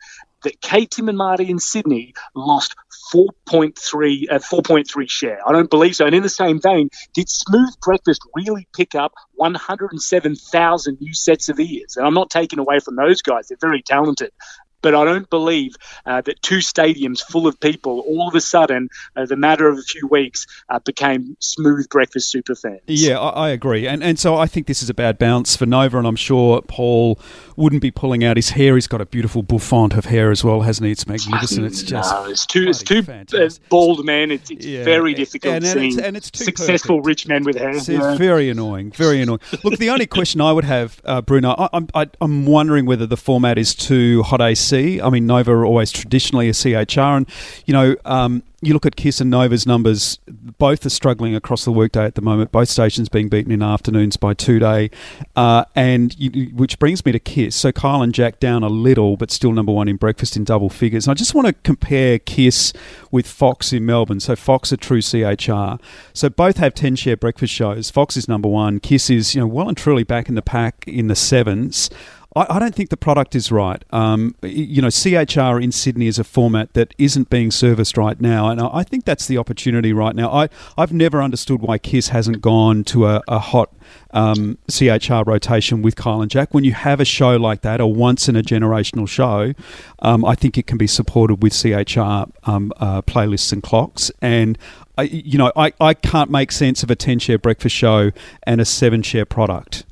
that 0.45 0.61
Kate, 0.61 0.95
Marty 1.01 1.51
in 1.51 1.59
Sydney 1.59 2.15
lost 2.35 2.75
4.3 3.13 4.31
uh, 4.31 4.39
4.3 4.39 5.11
share. 5.11 5.39
I 5.47 5.53
don't 5.53 5.71
believe 5.71 5.97
so. 5.97 6.07
And 6.07 6.15
in 6.15 6.23
the 6.23 6.29
same 6.29 6.61
vein, 6.61 6.91
did 7.15 7.29
Smooth 7.29 7.81
Breakfast 7.81 8.23
really 8.35 8.69
pick 8.75 8.95
up 8.95 9.13
107,000 9.35 10.99
new 11.01 11.15
sets 11.15 11.49
of 11.49 11.59
ears? 11.59 11.97
And 11.97 12.07
I'm 12.07 12.15
not 12.15 12.31
taking 12.31 12.59
away 12.59 12.79
from 12.81 12.97
those 12.97 13.23
guys; 13.23 13.49
they're 13.49 13.59
very 13.61 13.83
talented. 13.83 14.33
But 14.83 14.95
I 14.95 15.05
don't 15.05 15.29
believe 15.31 15.77
uh, 16.07 16.21
that 16.23 16.43
two 16.43 16.59
stadiums 16.59 17.21
full 17.21 17.47
of 17.47 17.59
people 17.61 18.01
all 18.01 18.29
of 18.29 18.35
a 18.35 18.41
sudden, 18.41 18.89
as 19.17 19.31
a 19.31 19.37
matter 19.37 19.69
of 19.69 19.79
a 19.79 19.83
few 19.83 20.07
weeks, 20.09 20.47
uh, 20.69 20.79
became 20.81 21.37
smooth 21.41 21.89
breakfast 21.89 22.31
super 22.31 22.55
fans. 22.55 22.81
Yeah, 22.87 23.19
I, 23.19 23.47
I, 23.47 23.49
agree. 23.51 23.87
And, 23.87 24.03
and 24.03 24.19
so 24.19 24.37
I 24.37 24.47
think 24.47 24.67
this 24.67 24.83
is 24.83 24.91
a 24.91 24.95
bad 24.95 25.19
bounce 25.19 25.57
for 25.57 25.67
Nova, 25.67 25.99
and 25.99 26.07
I'm 26.07 26.17
sure 26.17 26.61
Paul 26.63 27.19
wouldn't 27.57 27.83
be 27.83 27.91
pulling 27.91 28.25
out 28.25 28.37
his 28.37 28.51
hair. 28.51 28.75
He's 28.75 28.87
got 28.87 29.01
a 29.01 29.07
beautiful 29.07 29.43
bouffant 29.43 29.95
of 29.95 30.07
hair 30.07 30.31
as 30.31 30.43
well, 30.43 30.63
hasn't 30.63 30.87
he? 30.87 30.93
It's 30.93 31.07
magnificent. 31.07 31.67
It's 31.67 31.83
just. 31.83 32.13
No, 32.13 32.25
it's 32.25 32.47
too, 32.47 32.69
it's 32.69 32.83
too 32.83 33.05
uh, 33.09 33.49
bald 33.69 34.05
men. 34.05 34.31
It's, 34.31 34.51
it's 34.51 34.67
yeah. 34.67 34.85
very 34.85 35.15
difficult 35.15 35.55
and, 35.55 35.65
and 35.65 35.85
it's, 35.85 35.99
and 35.99 36.17
it's 36.17 36.31
successful 36.39 36.97
perfect. 36.97 37.07
rich 37.07 37.29
men 37.29 37.45
with 37.45 37.57
hair. 37.57 37.71
It's, 37.71 37.89
yeah. 37.89 38.17
very 38.17 38.49
annoying. 38.51 38.91
Very 38.93 39.21
annoying. 39.21 39.41
Look, 39.63 39.79
the 39.79 39.91
only 39.91 40.07
question 40.07 40.41
I 40.41 40.53
would 40.53 40.65
have, 40.65 41.01
uh, 41.05 41.21
Bruno, 41.21 41.55
I, 41.95 42.07
I'm 42.21 42.47
wondering 42.47 42.87
whether 42.87 43.07
the 43.07 43.17
format 43.17 43.59
is 43.59 43.75
too 43.75 44.23
hot 44.23 44.41
AC 44.41 44.72
I 44.73 45.11
mean, 45.11 45.27
Nova 45.27 45.53
are 45.53 45.67
always 45.67 45.93
traditionally 45.93 46.49
a 46.49 46.55
CHR, 46.55 47.01
and 47.01 47.29
you 47.67 47.73
know, 47.73 47.97
um, 48.05 48.43
you 48.63 48.73
look 48.73 48.87
at 48.87 48.95
Kiss 48.95 49.21
and 49.21 49.29
Nova's 49.29 49.67
numbers, 49.67 50.21
both 50.29 50.87
are 50.87 50.91
struggling 50.91 51.35
across 51.35 51.65
the 51.65 51.73
workday 51.73 52.05
at 52.05 52.15
the 52.15 52.23
moment. 52.23 52.53
Both 52.53 52.69
stations 52.69 53.09
being 53.09 53.29
beaten 53.29 53.51
in 53.51 53.61
afternoons 53.61 54.17
by 54.17 54.35
2Day, 54.35 54.93
uh, 55.35 55.65
and 55.75 56.17
you, 56.17 56.47
which 56.55 56.79
brings 56.79 57.05
me 57.05 57.11
to 57.11 57.19
Kiss. 57.19 57.57
So 57.57 57.73
Kyle 57.73 58.03
and 58.03 58.15
Jack 58.15 58.39
down 58.39 58.63
a 58.63 58.69
little, 58.69 59.17
but 59.17 59.33
still 59.33 59.53
number 59.53 59.73
one 59.73 59.89
in 59.89 59.97
breakfast 59.97 60.37
in 60.37 60.45
double 60.45 60.71
figures. 60.71 61.07
And 61.07 61.11
I 61.11 61.15
just 61.15 61.35
want 61.35 61.49
to 61.49 61.53
compare 61.65 62.21
Kiss 62.21 62.73
with 63.11 63.27
Fox 63.27 63.73
in 63.73 63.85
Melbourne. 63.85 64.21
So 64.21 64.37
Fox 64.37 64.73
are 64.73 64.77
true 64.77 65.03
CHR. 65.03 65.79
So 66.13 66.29
both 66.29 66.59
have 66.59 66.75
ten 66.75 66.95
share 66.95 67.17
breakfast 67.17 67.53
shows. 67.53 67.91
Fox 67.91 68.17
is 68.17 68.29
number 68.29 68.49
one. 68.49 68.79
Kiss 68.79 69.11
is 69.11 69.35
you 69.35 69.41
know 69.41 69.47
well 69.49 69.69
and 69.69 69.77
truly 69.77 70.05
back 70.05 70.29
in 70.29 70.37
the 70.37 70.43
pack 70.43 70.85
in 70.87 71.09
the 71.09 71.17
sevens. 71.17 71.91
I, 72.35 72.47
I 72.57 72.59
don't 72.59 72.75
think 72.75 72.91
the 72.91 72.97
product 72.97 73.35
is 73.35 73.53
right. 73.53 73.83
Um, 73.91 74.35
you 74.43 74.83
know, 74.83 74.91
CHR 74.91 75.61
in 75.61 75.73
Sydney 75.73 76.07
is 76.07 76.19
a 76.19 76.25
format 76.25 76.73
that 76.75 76.95
isn't 76.99 77.31
being 77.31 77.51
serviced 77.51 77.97
right 77.97 78.21
now, 78.21 78.49
and 78.49 78.61
I 78.61 78.83
think 78.83 79.05
that's 79.05 79.27
the 79.27 79.39
opportunity 79.39 79.93
right 79.93 80.15
now. 80.15 80.31
I, 80.31 80.49
I've 80.77 80.93
never 80.93 81.23
understood 81.23 81.61
why 81.61 81.79
Kiss 81.79 82.09
hasn't 82.09 82.41
gone 82.41 82.85
to 82.85 83.07
a, 83.07 83.23
a 83.29 83.39
hot 83.39 83.73
um, 84.13 84.59
CHR 84.69 85.23
rotation 85.27 85.83
with 85.83 85.97
Kyle 85.97 86.23
and 86.23 86.31
Jack. 86.31 86.55
When 86.55 86.65
you 86.65 86.73
have 86.73 87.01
a 87.01 87.05
show 87.05 87.37
like 87.37 87.63
that, 87.63 87.81
a 87.81 87.87
once 87.87 88.29
in 88.29 88.37
a 88.37 88.43
generational 88.43 89.09
show, 89.09 89.53
um, 90.01 90.25
I 90.25 90.35
think 90.35 90.59
it 90.59 90.67
can 90.67 90.79
be 90.79 90.87
supported 90.87 91.43
with 91.43 91.53
CHR 91.53 92.27
um, 92.45 92.73
uh, 92.79 93.03
playlists 93.03 93.53
and 93.53 93.63
clocks. 93.63 94.11
And 94.21 94.59
I, 94.99 95.03
you 95.03 95.39
know, 95.39 95.53
I, 95.57 95.73
I 95.81 95.95
can't 95.95 96.31
make 96.31 96.53
sense 96.53 96.83
of 96.83 96.91
a 96.91 96.97
ten 96.97 97.19
share 97.19 97.39
breakfast 97.39 97.75
show 97.75 98.11
and 98.45 98.61
a 98.61 98.65
seven 98.65 99.03
share 99.03 99.25
product. 99.25 99.85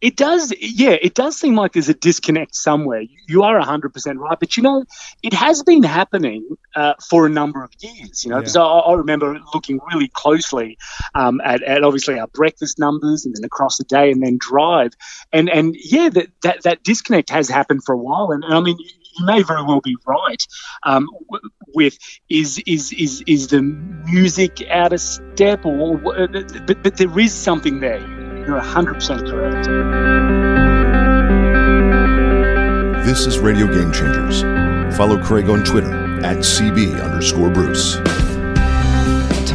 It 0.00 0.16
does, 0.16 0.52
yeah, 0.58 0.96
it 1.00 1.14
does 1.14 1.36
seem 1.36 1.54
like 1.54 1.72
there's 1.72 1.88
a 1.88 1.94
disconnect 1.94 2.54
somewhere. 2.54 3.02
You 3.26 3.42
are 3.42 3.60
100% 3.60 4.18
right, 4.18 4.38
but 4.38 4.56
you 4.56 4.62
know, 4.62 4.84
it 5.22 5.32
has 5.32 5.62
been 5.62 5.82
happening 5.82 6.56
uh, 6.74 6.94
for 7.08 7.26
a 7.26 7.30
number 7.30 7.62
of 7.62 7.70
years, 7.80 8.24
you 8.24 8.30
know, 8.30 8.38
because 8.38 8.56
yeah. 8.56 8.62
I, 8.62 8.78
I, 8.80 8.94
remember 8.94 9.38
looking 9.52 9.80
really 9.92 10.08
closely 10.08 10.78
um, 11.14 11.40
at, 11.44 11.62
at, 11.62 11.84
obviously 11.84 12.18
our 12.18 12.26
breakfast 12.26 12.78
numbers 12.78 13.24
and 13.24 13.34
then 13.34 13.44
across 13.44 13.78
the 13.78 13.84
day 13.84 14.10
and 14.10 14.22
then 14.22 14.38
drive. 14.38 14.92
And, 15.32 15.48
and 15.48 15.76
yeah, 15.78 16.08
that, 16.08 16.28
that, 16.42 16.62
that 16.62 16.82
disconnect 16.82 17.30
has 17.30 17.48
happened 17.48 17.84
for 17.84 17.94
a 17.94 17.98
while. 17.98 18.30
And, 18.32 18.44
and 18.44 18.54
I 18.54 18.60
mean, 18.60 18.78
you 18.78 19.26
may 19.26 19.42
very 19.42 19.62
well 19.62 19.80
be 19.80 19.96
right 20.06 20.44
um, 20.82 21.08
with 21.74 21.96
is 22.28 22.62
is 22.66 22.92
is 22.92 23.22
is 23.26 23.48
the 23.48 23.62
music 23.62 24.66
out 24.68 24.92
of 24.92 25.00
step 25.00 25.64
or 25.64 25.96
but 25.98 26.82
but 26.82 26.96
there 26.96 27.18
is 27.18 27.32
something 27.32 27.80
there 27.80 28.00
you're 28.46 28.60
100% 28.60 29.30
correct. 29.30 29.66
This 33.06 33.26
is 33.26 33.38
Radio 33.38 33.66
Game 33.66 33.92
Changers. 33.92 34.42
Follow 34.96 35.22
Craig 35.22 35.48
on 35.48 35.64
Twitter 35.64 35.92
at 36.24 36.38
CB 36.38 37.02
underscore 37.02 37.50
Bruce 37.50 37.96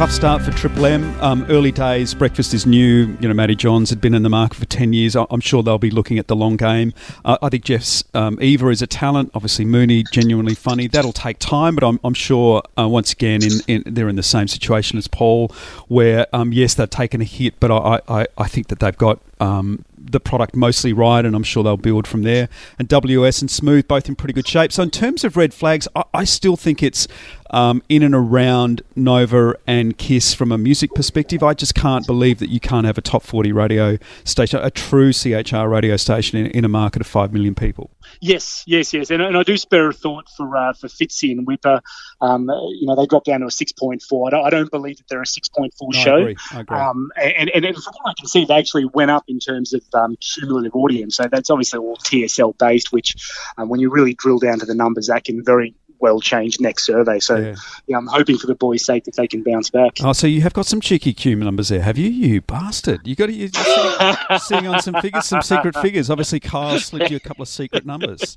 tough 0.00 0.12
start 0.12 0.40
for 0.40 0.50
Triple 0.52 0.86
M. 0.86 1.20
Um, 1.20 1.44
early 1.50 1.70
days, 1.70 2.14
breakfast 2.14 2.54
is 2.54 2.64
new. 2.64 3.18
You 3.20 3.28
know, 3.28 3.34
Matty 3.34 3.54
Johns 3.54 3.90
had 3.90 4.00
been 4.00 4.14
in 4.14 4.22
the 4.22 4.30
market 4.30 4.56
for 4.56 4.64
10 4.64 4.94
years. 4.94 5.14
I'm 5.14 5.40
sure 5.40 5.62
they'll 5.62 5.76
be 5.76 5.90
looking 5.90 6.18
at 6.18 6.26
the 6.26 6.34
long 6.34 6.56
game. 6.56 6.94
Uh, 7.22 7.36
I 7.42 7.50
think 7.50 7.64
Jess 7.64 8.02
um, 8.14 8.38
Eva 8.40 8.68
is 8.68 8.80
a 8.80 8.86
talent. 8.86 9.30
Obviously, 9.34 9.66
Mooney, 9.66 10.04
genuinely 10.10 10.54
funny. 10.54 10.86
That'll 10.86 11.12
take 11.12 11.38
time, 11.38 11.74
but 11.74 11.84
I'm, 11.84 12.00
I'm 12.02 12.14
sure, 12.14 12.62
uh, 12.78 12.88
once 12.88 13.12
again, 13.12 13.42
in, 13.42 13.60
in, 13.68 13.94
they're 13.94 14.08
in 14.08 14.16
the 14.16 14.22
same 14.22 14.48
situation 14.48 14.96
as 14.96 15.06
Paul, 15.06 15.48
where, 15.88 16.26
um, 16.32 16.50
yes, 16.50 16.72
they've 16.72 16.88
taken 16.88 17.20
a 17.20 17.24
hit, 17.24 17.60
but 17.60 17.70
I, 17.70 18.00
I, 18.08 18.26
I 18.38 18.48
think 18.48 18.68
that 18.68 18.80
they've 18.80 18.96
got 18.96 19.20
um, 19.38 19.84
the 20.02 20.20
product 20.20 20.56
mostly 20.56 20.92
right, 20.92 21.24
and 21.24 21.36
I'm 21.36 21.42
sure 21.42 21.62
they'll 21.62 21.76
build 21.76 22.06
from 22.06 22.22
there. 22.22 22.48
And 22.78 22.88
WS 22.88 23.40
and 23.40 23.50
Smooth 23.50 23.86
both 23.86 24.08
in 24.08 24.16
pretty 24.16 24.32
good 24.32 24.48
shape. 24.48 24.72
So 24.72 24.82
in 24.82 24.90
terms 24.90 25.24
of 25.24 25.36
red 25.36 25.52
flags, 25.52 25.86
I, 25.94 26.04
I 26.14 26.24
still 26.24 26.56
think 26.56 26.82
it's 26.82 27.06
um, 27.50 27.82
in 27.88 28.02
and 28.02 28.14
around 28.14 28.82
Nova 28.96 29.56
and 29.66 29.96
Kiss 29.98 30.34
from 30.34 30.52
a 30.52 30.58
music 30.58 30.94
perspective. 30.94 31.42
I 31.42 31.54
just 31.54 31.74
can't 31.74 32.06
believe 32.06 32.38
that 32.38 32.48
you 32.48 32.60
can't 32.60 32.86
have 32.86 32.98
a 32.98 33.02
top 33.02 33.22
40 33.22 33.52
radio 33.52 33.98
station, 34.24 34.60
a 34.62 34.70
true 34.70 35.12
CHR 35.12 35.66
radio 35.68 35.96
station 35.96 36.38
in, 36.38 36.46
in 36.46 36.64
a 36.64 36.68
market 36.68 37.00
of 37.00 37.06
5 37.06 37.32
million 37.32 37.54
people. 37.54 37.90
Yes, 38.20 38.64
yes, 38.66 38.92
yes. 38.92 39.10
And, 39.10 39.22
and 39.22 39.36
I 39.36 39.42
do 39.42 39.56
spare 39.56 39.88
a 39.88 39.94
thought 39.94 40.28
for 40.28 40.54
uh, 40.54 40.74
for 40.74 40.88
Fitzy 40.88 41.32
and 41.32 41.46
Wippa. 41.46 41.80
Um, 42.20 42.50
you 42.50 42.86
know, 42.86 42.94
they 42.94 43.06
dropped 43.06 43.26
down 43.26 43.40
to 43.40 43.46
a 43.46 43.50
6.4. 43.50 44.26
I 44.26 44.30
don't, 44.30 44.46
I 44.46 44.50
don't 44.50 44.70
believe 44.70 44.98
that 44.98 45.08
they're 45.08 45.22
a 45.22 45.24
6.4 45.24 45.70
no, 45.80 45.90
show. 45.92 46.16
I 46.16 46.20
agree. 46.20 46.36
I 46.52 46.60
agree. 46.60 46.76
Um, 46.76 47.10
and, 47.16 47.50
and, 47.50 47.64
and 47.64 47.74
from 47.74 47.94
what 48.02 48.10
I 48.10 48.14
can 48.18 48.26
see, 48.28 48.44
they 48.44 48.54
actually 48.54 48.84
went 48.84 49.10
up 49.10 49.24
in 49.26 49.38
terms 49.38 49.72
of 49.72 49.82
um, 49.94 50.16
cumulative 50.16 50.74
audience. 50.74 51.16
So 51.16 51.28
that's 51.30 51.48
obviously 51.48 51.78
all 51.78 51.96
TSL 51.96 52.58
based, 52.58 52.92
which 52.92 53.16
um, 53.56 53.70
when 53.70 53.80
you 53.80 53.90
really 53.90 54.12
drill 54.12 54.38
down 54.38 54.58
to 54.58 54.66
the 54.66 54.74
numbers, 54.74 55.06
that 55.06 55.24
can 55.24 55.42
very 55.42 55.74
well 56.00 56.20
changed 56.20 56.60
next 56.60 56.86
survey. 56.86 57.20
So 57.20 57.36
yeah. 57.36 57.54
yeah. 57.86 57.96
I'm 57.96 58.06
hoping 58.06 58.38
for 58.38 58.46
the 58.46 58.54
boys' 58.54 58.84
sake 58.84 59.04
that 59.04 59.16
they 59.16 59.26
can 59.26 59.42
bounce 59.42 59.70
back. 59.70 59.98
Oh, 60.02 60.12
so 60.12 60.26
you 60.26 60.40
have 60.42 60.52
got 60.52 60.66
some 60.66 60.80
cheeky 60.80 61.14
cume 61.14 61.38
numbers 61.38 61.68
there, 61.68 61.82
have 61.82 61.98
you? 61.98 62.08
You 62.08 62.40
bastard! 62.40 63.06
You 63.06 63.14
got 63.14 63.26
to, 63.26 63.32
you're 63.32 63.48
sitting, 63.48 64.38
sitting, 64.38 64.66
on 64.66 64.82
some 64.82 64.94
figures, 65.00 65.26
some 65.26 65.42
secret 65.42 65.76
figures. 65.76 66.10
Obviously, 66.10 66.40
Kyle 66.40 66.78
slipped 66.78 67.10
you 67.10 67.16
a 67.16 67.20
couple 67.20 67.42
of 67.42 67.48
secret 67.48 67.86
numbers. 67.86 68.36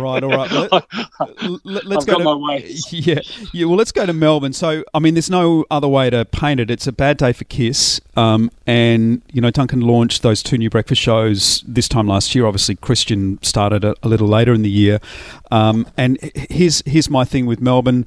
Right, 0.00 0.22
all 0.22 0.30
right. 0.30 0.50
Let, 1.64 1.98
us 1.98 2.04
go 2.04 2.18
to 2.18 2.62
yeah, 2.90 3.20
yeah. 3.52 3.66
Well, 3.66 3.76
let's 3.76 3.92
go 3.92 4.06
to 4.06 4.12
Melbourne. 4.12 4.52
So, 4.52 4.84
I 4.94 4.98
mean, 4.98 5.14
there's 5.14 5.30
no 5.30 5.64
other 5.70 5.88
way 5.88 6.10
to 6.10 6.24
paint 6.24 6.60
it. 6.60 6.70
It's 6.70 6.86
a 6.86 6.92
bad 6.92 7.16
day 7.16 7.32
for 7.32 7.44
Kiss, 7.44 8.00
um, 8.16 8.50
and 8.66 9.22
you 9.32 9.40
know, 9.40 9.50
Duncan 9.50 9.80
launched 9.80 10.22
those 10.22 10.42
two 10.42 10.58
new 10.58 10.70
breakfast 10.70 11.00
shows 11.00 11.62
this 11.66 11.88
time 11.88 12.06
last 12.06 12.34
year. 12.34 12.46
Obviously, 12.46 12.76
Christian 12.76 13.42
started 13.42 13.84
a, 13.84 13.94
a 14.02 14.08
little 14.08 14.28
later 14.28 14.52
in 14.54 14.62
the 14.62 14.70
year, 14.70 15.00
um, 15.50 15.86
and 15.96 16.18
here's 16.86 17.10
my 17.10 17.24
thing 17.24 17.46
with 17.46 17.60
Melbourne. 17.60 18.06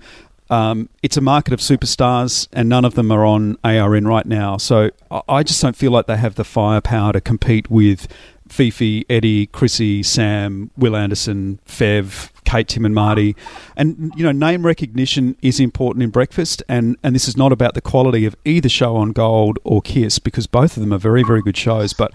Um, 0.50 0.90
it's 1.02 1.18
a 1.18 1.22
market 1.22 1.54
of 1.54 1.60
superstars, 1.60 2.48
and 2.54 2.70
none 2.70 2.86
of 2.86 2.96
them 2.96 3.12
are 3.12 3.26
on 3.26 3.58
ARN 3.64 4.08
right 4.08 4.26
now. 4.26 4.58
So 4.58 4.92
I 5.28 5.42
just 5.44 5.62
don't 5.62 5.76
feel 5.76 5.92
like 5.92 6.06
they 6.06 6.18
have 6.18 6.36
the 6.36 6.44
firepower 6.44 7.14
to 7.14 7.22
compete 7.22 7.72
with 7.72 8.08
Fifi, 8.50 9.06
Eddie, 9.10 9.48
Chrissy, 9.48 10.04
Sam, 10.04 10.70
Will 10.78 10.96
Anderson, 10.96 11.60
Fev, 11.66 12.30
Kate, 12.44 12.68
Tim, 12.68 12.86
and 12.86 12.94
Marty. 12.94 13.36
And 13.76 14.14
you 14.16 14.24
know, 14.24 14.32
name 14.32 14.66
recognition 14.66 15.36
is 15.42 15.60
important 15.60 16.04
in 16.04 16.10
breakfast, 16.12 16.62
and 16.70 16.98
and 17.04 17.16
this 17.16 17.28
is 17.28 17.36
not 17.36 17.52
about 17.52 17.74
the 17.74 17.82
quality 17.82 18.26
of 18.26 18.36
either 18.46 18.70
show 18.70 18.96
on 18.96 19.12
Gold 19.12 19.58
or 19.64 19.82
Kiss 19.82 20.20
because 20.20 20.46
both 20.46 20.78
of 20.78 20.82
them 20.82 20.94
are 20.94 21.00
very 21.00 21.24
very 21.24 21.42
good 21.42 21.58
shows. 21.58 21.94
But 21.94 22.14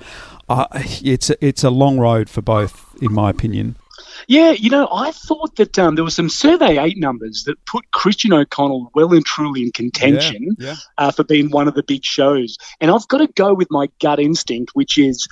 uh, 0.48 0.66
it's 0.74 1.30
a, 1.30 1.44
it's 1.44 1.64
a 1.64 1.70
long 1.70 1.98
road 1.98 2.30
for 2.30 2.42
both, 2.42 2.94
in 3.02 3.12
my 3.12 3.30
opinion. 3.30 3.76
Yeah, 4.26 4.52
you 4.52 4.70
know, 4.70 4.88
I 4.90 5.12
thought 5.12 5.56
that 5.56 5.78
um, 5.78 5.94
there 5.94 6.04
were 6.04 6.10
some 6.10 6.28
Survey 6.28 6.78
8 6.78 6.98
numbers 6.98 7.44
that 7.44 7.64
put 7.64 7.90
Christian 7.90 8.32
O'Connell 8.32 8.90
well 8.94 9.12
and 9.12 9.24
truly 9.24 9.62
in 9.62 9.72
contention 9.72 10.56
yeah, 10.58 10.68
yeah. 10.70 10.76
Uh, 10.96 11.10
for 11.10 11.24
being 11.24 11.50
one 11.50 11.68
of 11.68 11.74
the 11.74 11.82
big 11.82 12.04
shows. 12.04 12.56
And 12.80 12.90
I've 12.90 13.06
got 13.08 13.18
to 13.18 13.28
go 13.28 13.54
with 13.54 13.68
my 13.70 13.88
gut 14.00 14.18
instinct, 14.18 14.72
which 14.74 14.98
is 14.98 15.26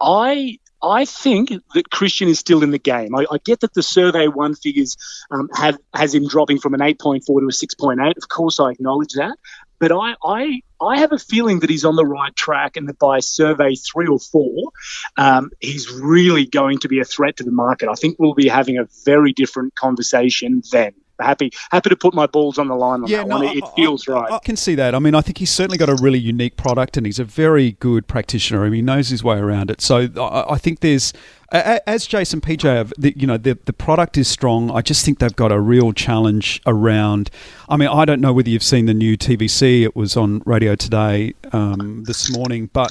I 0.00 0.58
I 0.82 1.04
think 1.04 1.50
that 1.74 1.90
Christian 1.90 2.28
is 2.28 2.38
still 2.38 2.62
in 2.62 2.70
the 2.70 2.78
game. 2.78 3.14
I, 3.14 3.26
I 3.30 3.38
get 3.44 3.60
that 3.60 3.74
the 3.74 3.82
Survey 3.82 4.28
One 4.28 4.54
figures 4.54 4.96
um, 5.30 5.48
have 5.54 5.78
has 5.94 6.14
him 6.14 6.28
dropping 6.28 6.58
from 6.58 6.74
an 6.74 6.80
8.4 6.80 7.24
to 7.24 7.32
a 7.32 7.38
6.8. 7.38 8.16
Of 8.16 8.28
course, 8.28 8.60
I 8.60 8.70
acknowledge 8.70 9.14
that, 9.14 9.36
but 9.78 9.90
I, 9.92 10.14
I 10.22 10.60
I 10.80 10.98
have 10.98 11.12
a 11.12 11.18
feeling 11.18 11.60
that 11.60 11.70
he's 11.70 11.84
on 11.84 11.96
the 11.96 12.04
right 12.04 12.34
track, 12.34 12.76
and 12.76 12.88
that 12.88 12.98
by 12.98 13.20
Survey 13.20 13.74
three 13.74 14.08
or 14.08 14.18
four, 14.18 14.72
um, 15.16 15.50
he's 15.60 15.90
really 15.90 16.46
going 16.46 16.78
to 16.80 16.88
be 16.88 17.00
a 17.00 17.04
threat 17.04 17.36
to 17.38 17.44
the 17.44 17.52
market. 17.52 17.88
I 17.88 17.94
think 17.94 18.16
we'll 18.18 18.34
be 18.34 18.48
having 18.48 18.78
a 18.78 18.88
very 19.04 19.32
different 19.32 19.74
conversation 19.74 20.62
then 20.70 20.92
happy 21.20 21.52
happy 21.70 21.90
to 21.90 21.96
put 21.96 22.14
my 22.14 22.26
balls 22.26 22.58
on 22.58 22.68
the 22.68 22.74
line 22.74 23.02
on 23.02 23.08
yeah, 23.08 23.18
that 23.18 23.28
no, 23.28 23.38
one. 23.38 23.56
It, 23.56 23.64
I, 23.64 23.74
feels 23.74 24.08
I, 24.08 24.12
right. 24.12 24.32
I 24.32 24.38
can 24.38 24.56
see 24.56 24.74
that. 24.74 24.94
I 24.94 24.98
mean, 24.98 25.14
I 25.14 25.20
think 25.20 25.38
he's 25.38 25.50
certainly 25.50 25.78
got 25.78 25.88
a 25.88 25.96
really 25.96 26.18
unique 26.18 26.56
product, 26.56 26.96
and 26.96 27.06
he's 27.06 27.18
a 27.18 27.24
very 27.24 27.72
good 27.72 28.06
practitioner. 28.06 28.62
I 28.62 28.64
mean, 28.64 28.74
he 28.74 28.82
knows 28.82 29.08
his 29.08 29.22
way 29.22 29.38
around 29.38 29.70
it. 29.70 29.80
So 29.80 30.08
I, 30.16 30.54
I 30.54 30.58
think 30.58 30.80
there's 30.80 31.12
as 31.52 32.06
Jase 32.06 32.32
and 32.32 32.42
PJ 32.42 32.62
have, 32.62 32.92
the, 32.98 33.16
you 33.16 33.26
know, 33.26 33.36
the 33.36 33.58
the 33.64 33.72
product 33.72 34.18
is 34.18 34.28
strong. 34.28 34.70
I 34.70 34.80
just 34.80 35.04
think 35.04 35.18
they've 35.18 35.34
got 35.34 35.52
a 35.52 35.60
real 35.60 35.92
challenge 35.92 36.60
around. 36.66 37.30
I 37.68 37.76
mean, 37.76 37.88
I 37.88 38.04
don't 38.04 38.20
know 38.20 38.32
whether 38.32 38.50
you've 38.50 38.62
seen 38.62 38.86
the 38.86 38.94
new 38.94 39.16
TVC. 39.16 39.82
It 39.82 39.94
was 39.94 40.16
on 40.16 40.42
radio 40.44 40.74
today 40.74 41.34
um, 41.52 42.04
this 42.04 42.30
morning, 42.30 42.68
but 42.72 42.90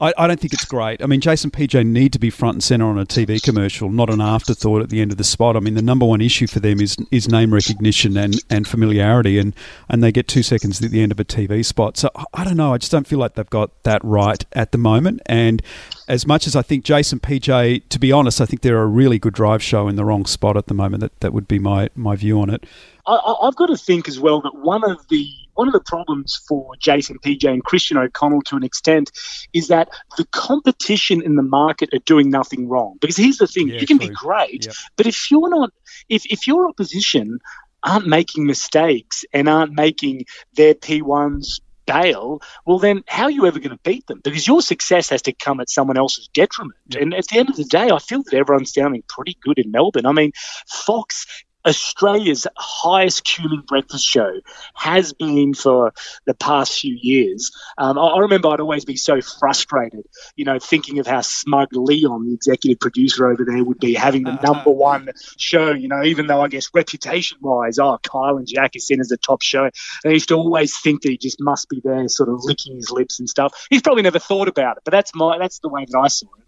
I, 0.00 0.14
I, 0.16 0.26
don't 0.28 0.38
think 0.38 0.52
it's 0.52 0.64
great. 0.64 1.02
I 1.02 1.06
mean, 1.06 1.20
Jase 1.20 1.42
and 1.42 1.52
PJ 1.52 1.84
need 1.84 2.12
to 2.12 2.20
be 2.20 2.30
front 2.30 2.54
and 2.54 2.62
center 2.62 2.86
on 2.86 2.98
a 2.98 3.04
TV 3.04 3.42
commercial, 3.42 3.90
not 3.90 4.10
an 4.10 4.20
afterthought 4.20 4.80
at 4.80 4.90
the 4.90 5.00
end 5.00 5.10
of 5.10 5.18
the 5.18 5.24
spot. 5.24 5.56
I 5.56 5.60
mean, 5.60 5.74
the 5.74 5.82
number 5.82 6.06
one 6.06 6.20
issue 6.20 6.46
for 6.46 6.60
them 6.60 6.80
is 6.80 6.96
is 7.10 7.28
name 7.28 7.52
recognition 7.52 8.16
and, 8.16 8.36
and 8.48 8.66
familiarity, 8.66 9.38
and, 9.38 9.54
and 9.88 10.02
they 10.02 10.12
get 10.12 10.28
two 10.28 10.44
seconds 10.44 10.80
at 10.82 10.92
the 10.92 11.02
end 11.02 11.10
of 11.10 11.18
a 11.18 11.24
TV 11.24 11.64
spot. 11.64 11.96
So 11.96 12.10
I 12.32 12.44
don't 12.44 12.56
know. 12.56 12.72
I 12.72 12.78
just 12.78 12.92
don't 12.92 13.08
feel 13.08 13.18
like 13.18 13.34
they've 13.34 13.50
got 13.50 13.82
that 13.82 14.02
right 14.04 14.44
at 14.52 14.70
the 14.70 14.78
moment. 14.78 15.20
And 15.26 15.62
as 16.06 16.26
much 16.26 16.46
as 16.46 16.54
I 16.54 16.62
think 16.62 16.84
Jase 16.84 17.10
and 17.10 17.20
PJ, 17.20 17.88
to 17.88 17.98
be 17.98 18.12
honest, 18.12 18.40
I 18.40 18.46
think 18.46 18.62
they're 18.62 18.80
a 18.80 18.86
really 18.86 19.18
good 19.18 19.34
drive 19.34 19.62
show 19.64 19.88
in 19.88 19.96
the 19.96 20.04
wrong 20.04 20.26
spot 20.26 20.56
at 20.56 20.68
the 20.68 20.74
moment. 20.74 21.00
That 21.00 21.18
that 21.20 21.32
would 21.32 21.48
be 21.48 21.58
my 21.58 21.90
my 21.96 22.14
view 22.14 22.40
on 22.40 22.50
it. 22.50 22.64
I, 23.08 23.34
I've 23.42 23.56
got 23.56 23.66
to 23.66 23.76
think 23.76 24.06
as 24.06 24.20
well 24.20 24.40
that 24.42 24.54
one 24.54 24.88
of 24.88 25.08
the 25.08 25.28
one 25.58 25.66
of 25.66 25.72
the 25.72 25.80
problems 25.80 26.40
for 26.46 26.76
Jase 26.78 27.10
and 27.10 27.20
PJ 27.20 27.44
and 27.44 27.64
Christian 27.64 27.96
O'Connell 27.96 28.42
to 28.42 28.54
an 28.54 28.62
extent 28.62 29.10
is 29.52 29.66
that 29.68 29.88
the 30.16 30.24
competition 30.26 31.20
in 31.20 31.34
the 31.34 31.42
market 31.42 31.92
are 31.92 31.98
doing 32.06 32.30
nothing 32.30 32.68
wrong. 32.68 32.96
Because 33.00 33.16
here's 33.16 33.38
the 33.38 33.48
thing, 33.48 33.66
yeah, 33.66 33.80
you 33.80 33.86
can 33.86 33.98
true. 33.98 34.08
be 34.08 34.14
great, 34.14 34.66
yep. 34.66 34.74
but 34.96 35.06
if 35.08 35.32
you're 35.32 35.50
not 35.50 35.72
if, 36.08 36.24
if 36.26 36.46
your 36.46 36.68
opposition 36.68 37.40
aren't 37.82 38.06
making 38.06 38.46
mistakes 38.46 39.24
and 39.32 39.48
aren't 39.48 39.72
making 39.72 40.26
their 40.54 40.74
P1s 40.74 41.60
bail, 41.88 42.40
well, 42.64 42.78
then 42.78 43.02
how 43.08 43.24
are 43.24 43.30
you 43.30 43.46
ever 43.46 43.58
going 43.58 43.76
to 43.76 43.82
beat 43.82 44.06
them? 44.06 44.20
Because 44.22 44.46
your 44.46 44.62
success 44.62 45.08
has 45.08 45.22
to 45.22 45.32
come 45.32 45.58
at 45.58 45.70
someone 45.70 45.96
else's 45.96 46.28
detriment. 46.28 46.78
Yep. 46.90 47.02
And 47.02 47.14
at 47.14 47.26
the 47.26 47.38
end 47.38 47.50
of 47.50 47.56
the 47.56 47.64
day, 47.64 47.88
I 47.90 47.98
feel 47.98 48.22
that 48.22 48.34
everyone's 48.34 48.72
sounding 48.72 49.02
pretty 49.08 49.36
good 49.42 49.58
in 49.58 49.72
Melbourne. 49.72 50.06
I 50.06 50.12
mean, 50.12 50.32
Fox 50.68 51.26
Australia's 51.68 52.46
highest 52.56 53.24
cueing 53.24 53.66
breakfast 53.66 54.04
show 54.04 54.40
has 54.74 55.12
been 55.12 55.54
for 55.54 55.92
the 56.24 56.34
past 56.34 56.80
few 56.80 56.96
years. 57.00 57.52
Um, 57.76 57.98
I, 57.98 58.02
I, 58.02 58.18
remember 58.20 58.48
I'd 58.48 58.60
always 58.60 58.84
be 58.84 58.96
so 58.96 59.20
frustrated, 59.20 60.04
you 60.34 60.44
know, 60.44 60.58
thinking 60.58 60.98
of 60.98 61.06
how 61.06 61.20
smug 61.20 61.68
Leon, 61.72 62.26
the 62.26 62.34
executive 62.34 62.80
producer 62.80 63.30
over 63.30 63.44
there, 63.44 63.62
would 63.62 63.78
be 63.78 63.94
having 63.94 64.24
the 64.24 64.36
number 64.42 64.70
one 64.70 65.10
show, 65.36 65.72
you 65.72 65.88
know, 65.88 66.02
even 66.02 66.26
though 66.26 66.40
I 66.40 66.48
guess 66.48 66.70
reputation 66.72 67.38
wise, 67.40 67.78
oh, 67.78 67.98
Kyle 68.02 68.38
and 68.38 68.46
Jack 68.46 68.74
is 68.74 68.86
seen 68.86 69.00
as 69.00 69.08
the 69.08 69.18
top 69.18 69.42
show. 69.42 69.64
And 69.64 69.72
I 70.06 70.10
used 70.10 70.28
to 70.28 70.34
always 70.34 70.78
think 70.78 71.02
that 71.02 71.10
he 71.10 71.18
just 71.18 71.40
must 71.40 71.68
be 71.68 71.80
there 71.84 72.08
sort 72.08 72.30
of 72.30 72.44
licking 72.44 72.76
his 72.76 72.90
lips 72.90 73.18
and 73.18 73.28
stuff. 73.28 73.66
He's 73.68 73.82
probably 73.82 74.02
never 74.02 74.18
thought 74.18 74.48
about 74.48 74.78
it, 74.78 74.84
but 74.84 74.92
that's 74.92 75.14
my 75.14 75.38
that's 75.38 75.58
the 75.58 75.68
way 75.68 75.84
that 75.86 75.98
I 75.98 76.08
saw 76.08 76.26
it. 76.38 76.47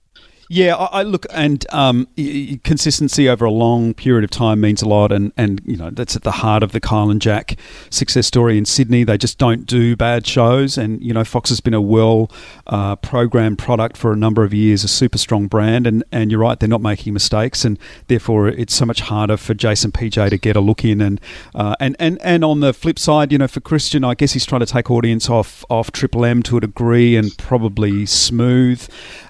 Yeah, 0.52 0.74
I, 0.74 0.98
I 0.98 1.02
look 1.04 1.26
and 1.32 1.64
um, 1.70 2.08
consistency 2.64 3.28
over 3.28 3.44
a 3.44 3.52
long 3.52 3.94
period 3.94 4.24
of 4.24 4.30
time 4.30 4.60
means 4.60 4.82
a 4.82 4.88
lot, 4.88 5.12
and 5.12 5.32
and 5.36 5.62
you 5.64 5.76
know 5.76 5.90
that's 5.90 6.16
at 6.16 6.24
the 6.24 6.32
heart 6.32 6.64
of 6.64 6.72
the 6.72 6.80
Kyle 6.80 7.08
and 7.08 7.22
Jack 7.22 7.56
success 7.88 8.26
story 8.26 8.58
in 8.58 8.64
Sydney. 8.64 9.04
They 9.04 9.16
just 9.16 9.38
don't 9.38 9.64
do 9.64 9.94
bad 9.94 10.26
shows, 10.26 10.76
and 10.76 11.00
you 11.04 11.14
know 11.14 11.22
Fox 11.22 11.50
has 11.50 11.60
been 11.60 11.72
a 11.72 11.80
well 11.80 12.32
uh, 12.66 12.96
programmed 12.96 13.58
product 13.58 13.96
for 13.96 14.12
a 14.12 14.16
number 14.16 14.42
of 14.42 14.52
years, 14.52 14.82
a 14.82 14.88
super 14.88 15.18
strong 15.18 15.46
brand, 15.46 15.86
and 15.86 16.02
and 16.10 16.32
you're 16.32 16.40
right, 16.40 16.58
they're 16.58 16.68
not 16.68 16.82
making 16.82 17.12
mistakes, 17.12 17.64
and 17.64 17.78
therefore 18.08 18.48
it's 18.48 18.74
so 18.74 18.84
much 18.84 19.02
harder 19.02 19.36
for 19.36 19.54
Jase 19.54 19.84
and 19.84 19.94
PJ 19.94 20.30
to 20.30 20.36
get 20.36 20.56
a 20.56 20.60
look 20.60 20.84
in, 20.84 21.00
and 21.00 21.20
uh, 21.54 21.76
and 21.78 21.94
and 22.00 22.18
and 22.22 22.44
on 22.44 22.58
the 22.58 22.74
flip 22.74 22.98
side, 22.98 23.30
you 23.30 23.38
know, 23.38 23.46
for 23.46 23.60
Christian, 23.60 24.02
I 24.02 24.14
guess 24.14 24.32
he's 24.32 24.46
trying 24.46 24.62
to 24.62 24.66
take 24.66 24.90
audience 24.90 25.30
off 25.30 25.64
off 25.70 25.92
Triple 25.92 26.24
M 26.24 26.42
to 26.42 26.56
a 26.56 26.60
degree, 26.60 27.14
and 27.14 27.38
probably 27.38 28.04
smooth, 28.04 28.84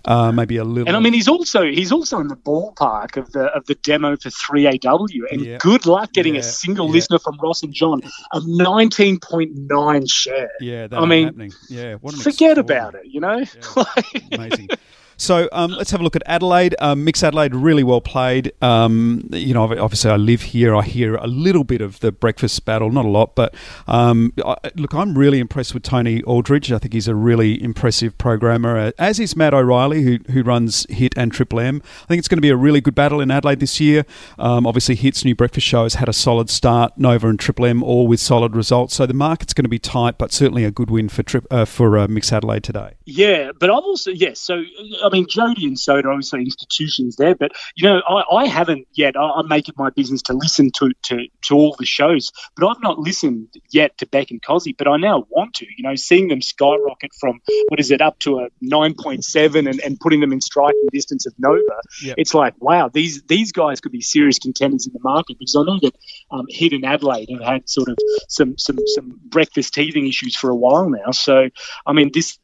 uh, 0.07 0.33
maybe 0.33 0.57
a 0.57 0.65
little. 0.65 0.89
And 1.11 1.15
mean, 1.15 1.19
he's 1.19 1.29
also 1.29 1.65
he's 1.65 1.91
also 1.91 2.21
in 2.21 2.29
the 2.29 2.37
ballpark 2.37 3.17
of 3.17 3.33
the 3.33 3.47
of 3.47 3.67
the 3.67 3.75
demo 3.75 4.15
for 4.17 4.29
3AW, 4.29 5.33
and 5.33 5.41
yeah. 5.41 5.59
good 5.59 5.85
luck 5.85 6.13
getting 6.13 6.35
yeah. 6.35 6.41
a 6.41 6.45
single 6.45 6.87
yeah. 6.87 6.93
listener 6.93 7.19
from 7.19 7.37
Ross 7.43 7.65
and 7.65 7.75
John 7.75 8.01
of 8.31 8.45
19.9 8.45 10.09
share. 10.09 10.53
Yeah, 10.61 10.87
I 10.93 11.07
mean, 11.07 11.25
happening. 11.25 11.53
yeah, 11.69 11.97
forget 12.23 12.59
about 12.59 12.95
it, 12.95 13.07
you 13.07 13.19
know. 13.19 13.43
Amazing. 14.33 14.69
So 15.21 15.51
um, 15.53 15.73
let's 15.73 15.91
have 15.91 16.01
a 16.01 16.05
look 16.05 16.17
at 16.17 16.23
Adelaide. 16.25 16.75
Um, 16.79 17.05
Mix 17.05 17.23
Adelaide, 17.23 17.55
really 17.55 17.85
well 17.85 18.01
played. 18.01 18.53
Um, 18.63 19.29
you 19.33 19.53
know, 19.53 19.65
obviously 19.65 20.11
I 20.11 20.17
live 20.17 20.41
here. 20.41 20.75
I 20.75 20.83
hear 20.83 21.17
a 21.17 21.27
little 21.27 21.63
bit 21.63 21.83
of 21.83 22.01
the 22.01 22.11
breakfast 22.11 22.65
battle, 22.65 22.91
not 22.91 23.05
a 23.05 23.09
lot, 23.09 23.35
but 23.35 23.55
um, 23.87 24.33
I, 24.43 24.57
look, 24.77 24.95
I'm 24.95 25.19
really 25.19 25.39
impressed 25.39 25.75
with 25.75 25.83
Tony 25.83 26.23
Aldridge. 26.23 26.73
I 26.73 26.79
think 26.79 26.95
he's 26.95 27.07
a 27.07 27.15
really 27.15 27.63
impressive 27.63 28.17
programmer, 28.17 28.79
uh, 28.79 28.93
as 28.99 29.21
is 29.21 29.37
Matt 29.37 29.53
O'Reilly, 29.53 30.03
who 30.03 30.19
who 30.33 30.43
runs 30.43 30.87
Hit 30.89 31.13
and 31.19 31.31
Triple 31.31 31.61
M. 31.61 31.83
I 32.03 32.07
think 32.07 32.19
it's 32.19 32.29
going 32.29 32.39
to 32.39 32.43
be 32.43 32.49
a 32.49 32.57
really 32.57 32.81
good 32.81 32.95
battle 32.95 33.21
in 33.21 33.31
Adelaide 33.31 33.61
this 33.61 33.79
year. 33.79 34.07
Um, 34.39 34.67
obviously, 34.67 34.95
Hit's 34.95 35.23
new 35.23 35.35
breakfast 35.35 35.67
show 35.67 35.83
has 35.83 35.95
had 35.95 36.09
a 36.09 36.15
solid 36.15 36.49
start. 36.49 36.97
Nova 36.97 37.29
and 37.29 37.39
Triple 37.39 37.67
M 37.67 37.83
all 37.83 38.07
with 38.07 38.21
solid 38.21 38.57
results. 38.57 38.95
So 38.95 39.05
the 39.05 39.13
market's 39.13 39.53
going 39.53 39.65
to 39.65 39.69
be 39.69 39.79
tight, 39.79 40.17
but 40.17 40.33
certainly 40.33 40.65
a 40.65 40.71
good 40.71 40.91
win 40.91 41.11
for 41.11 41.23
trip 41.23 41.47
uh, 41.51 41.67
for 41.67 41.99
uh, 41.99 42.09
Mix 42.09 42.33
Adelaide 42.33 42.65
today. 42.65 42.95
Yeah, 43.05 43.51
but 43.59 43.69
I've 43.69 43.85
also 43.85 44.11
yes. 44.13 44.41
So 44.41 44.63
I 45.11 45.13
mean, 45.13 45.27
Jody 45.29 45.67
and 45.67 45.79
Soda 45.79 46.09
are 46.09 46.13
obviously 46.13 46.41
institutions 46.41 47.17
there, 47.17 47.35
but 47.35 47.53
you 47.75 47.89
know, 47.89 48.01
I, 48.09 48.23
I 48.37 48.47
haven't 48.47 48.87
yet. 48.93 49.17
I, 49.17 49.23
I, 49.23 49.43
make 49.43 49.69
it 49.69 49.75
my 49.77 49.91
business 49.91 50.23
to 50.23 50.33
listen 50.33 50.71
to, 50.77 50.93
to 51.05 51.27
to 51.43 51.55
all 51.55 51.75
the 51.79 51.87
shows, 51.87 52.31
but 52.57 52.69
I've 52.69 52.83
not 52.83 52.99
listened 52.99 53.49
yet 53.71 53.99
to 53.99 54.07
Beck 54.07 54.31
and 54.31 54.41
Cozzy, 54.41 54.77
but 54.77 54.87
I 54.87 54.97
now 54.97 55.27
want 55.31 55.55
to. 55.55 55.67
You 55.77 55.83
know, 55.83 55.97
seeing 55.97 56.29
them 56.29 56.41
skyrocket 56.41 57.11
from 57.19 57.41
what 57.69 57.81
is 57.81 57.91
it 57.91 58.01
up 58.01 58.19
to 58.21 58.39
a 58.41 58.49
nine 58.61 58.95
point 58.95 59.25
seven 59.25 59.67
and, 59.67 59.81
and 59.81 59.99
putting 59.99 60.21
them 60.21 60.33
in 60.33 60.41
striking 60.41 60.87
distance 60.93 61.27
of 61.27 61.35
Nova, 61.39 61.81
yep. 62.03 62.15
it's 62.17 62.35
like 62.35 62.55
wow, 62.61 62.89
these 62.89 63.23
these 63.23 63.51
guys 63.53 63.81
could 63.81 63.93
be 63.93 64.01
serious 64.01 64.39
contenders 64.39 64.87
in 64.87 64.93
the 64.93 65.01
market 65.03 65.39
because 65.39 65.57
I 65.57 65.63
know 65.65 65.81
that 65.83 65.97
um, 66.31 66.47
in 66.49 66.85
Adelaide 66.85 67.29
have 67.31 67.43
had 67.43 67.69
sort 67.69 67.89
of 67.89 67.99
some 68.29 68.57
some 68.59 68.79
some 68.87 69.19
breakfast 69.25 69.75
teething 69.75 70.07
issues 70.07 70.37
for 70.37 70.51
a 70.51 70.57
while 70.57 70.89
now. 70.89 71.11
So 71.11 71.49
I 71.87 71.93
mean, 71.93 72.11
this 72.15 72.39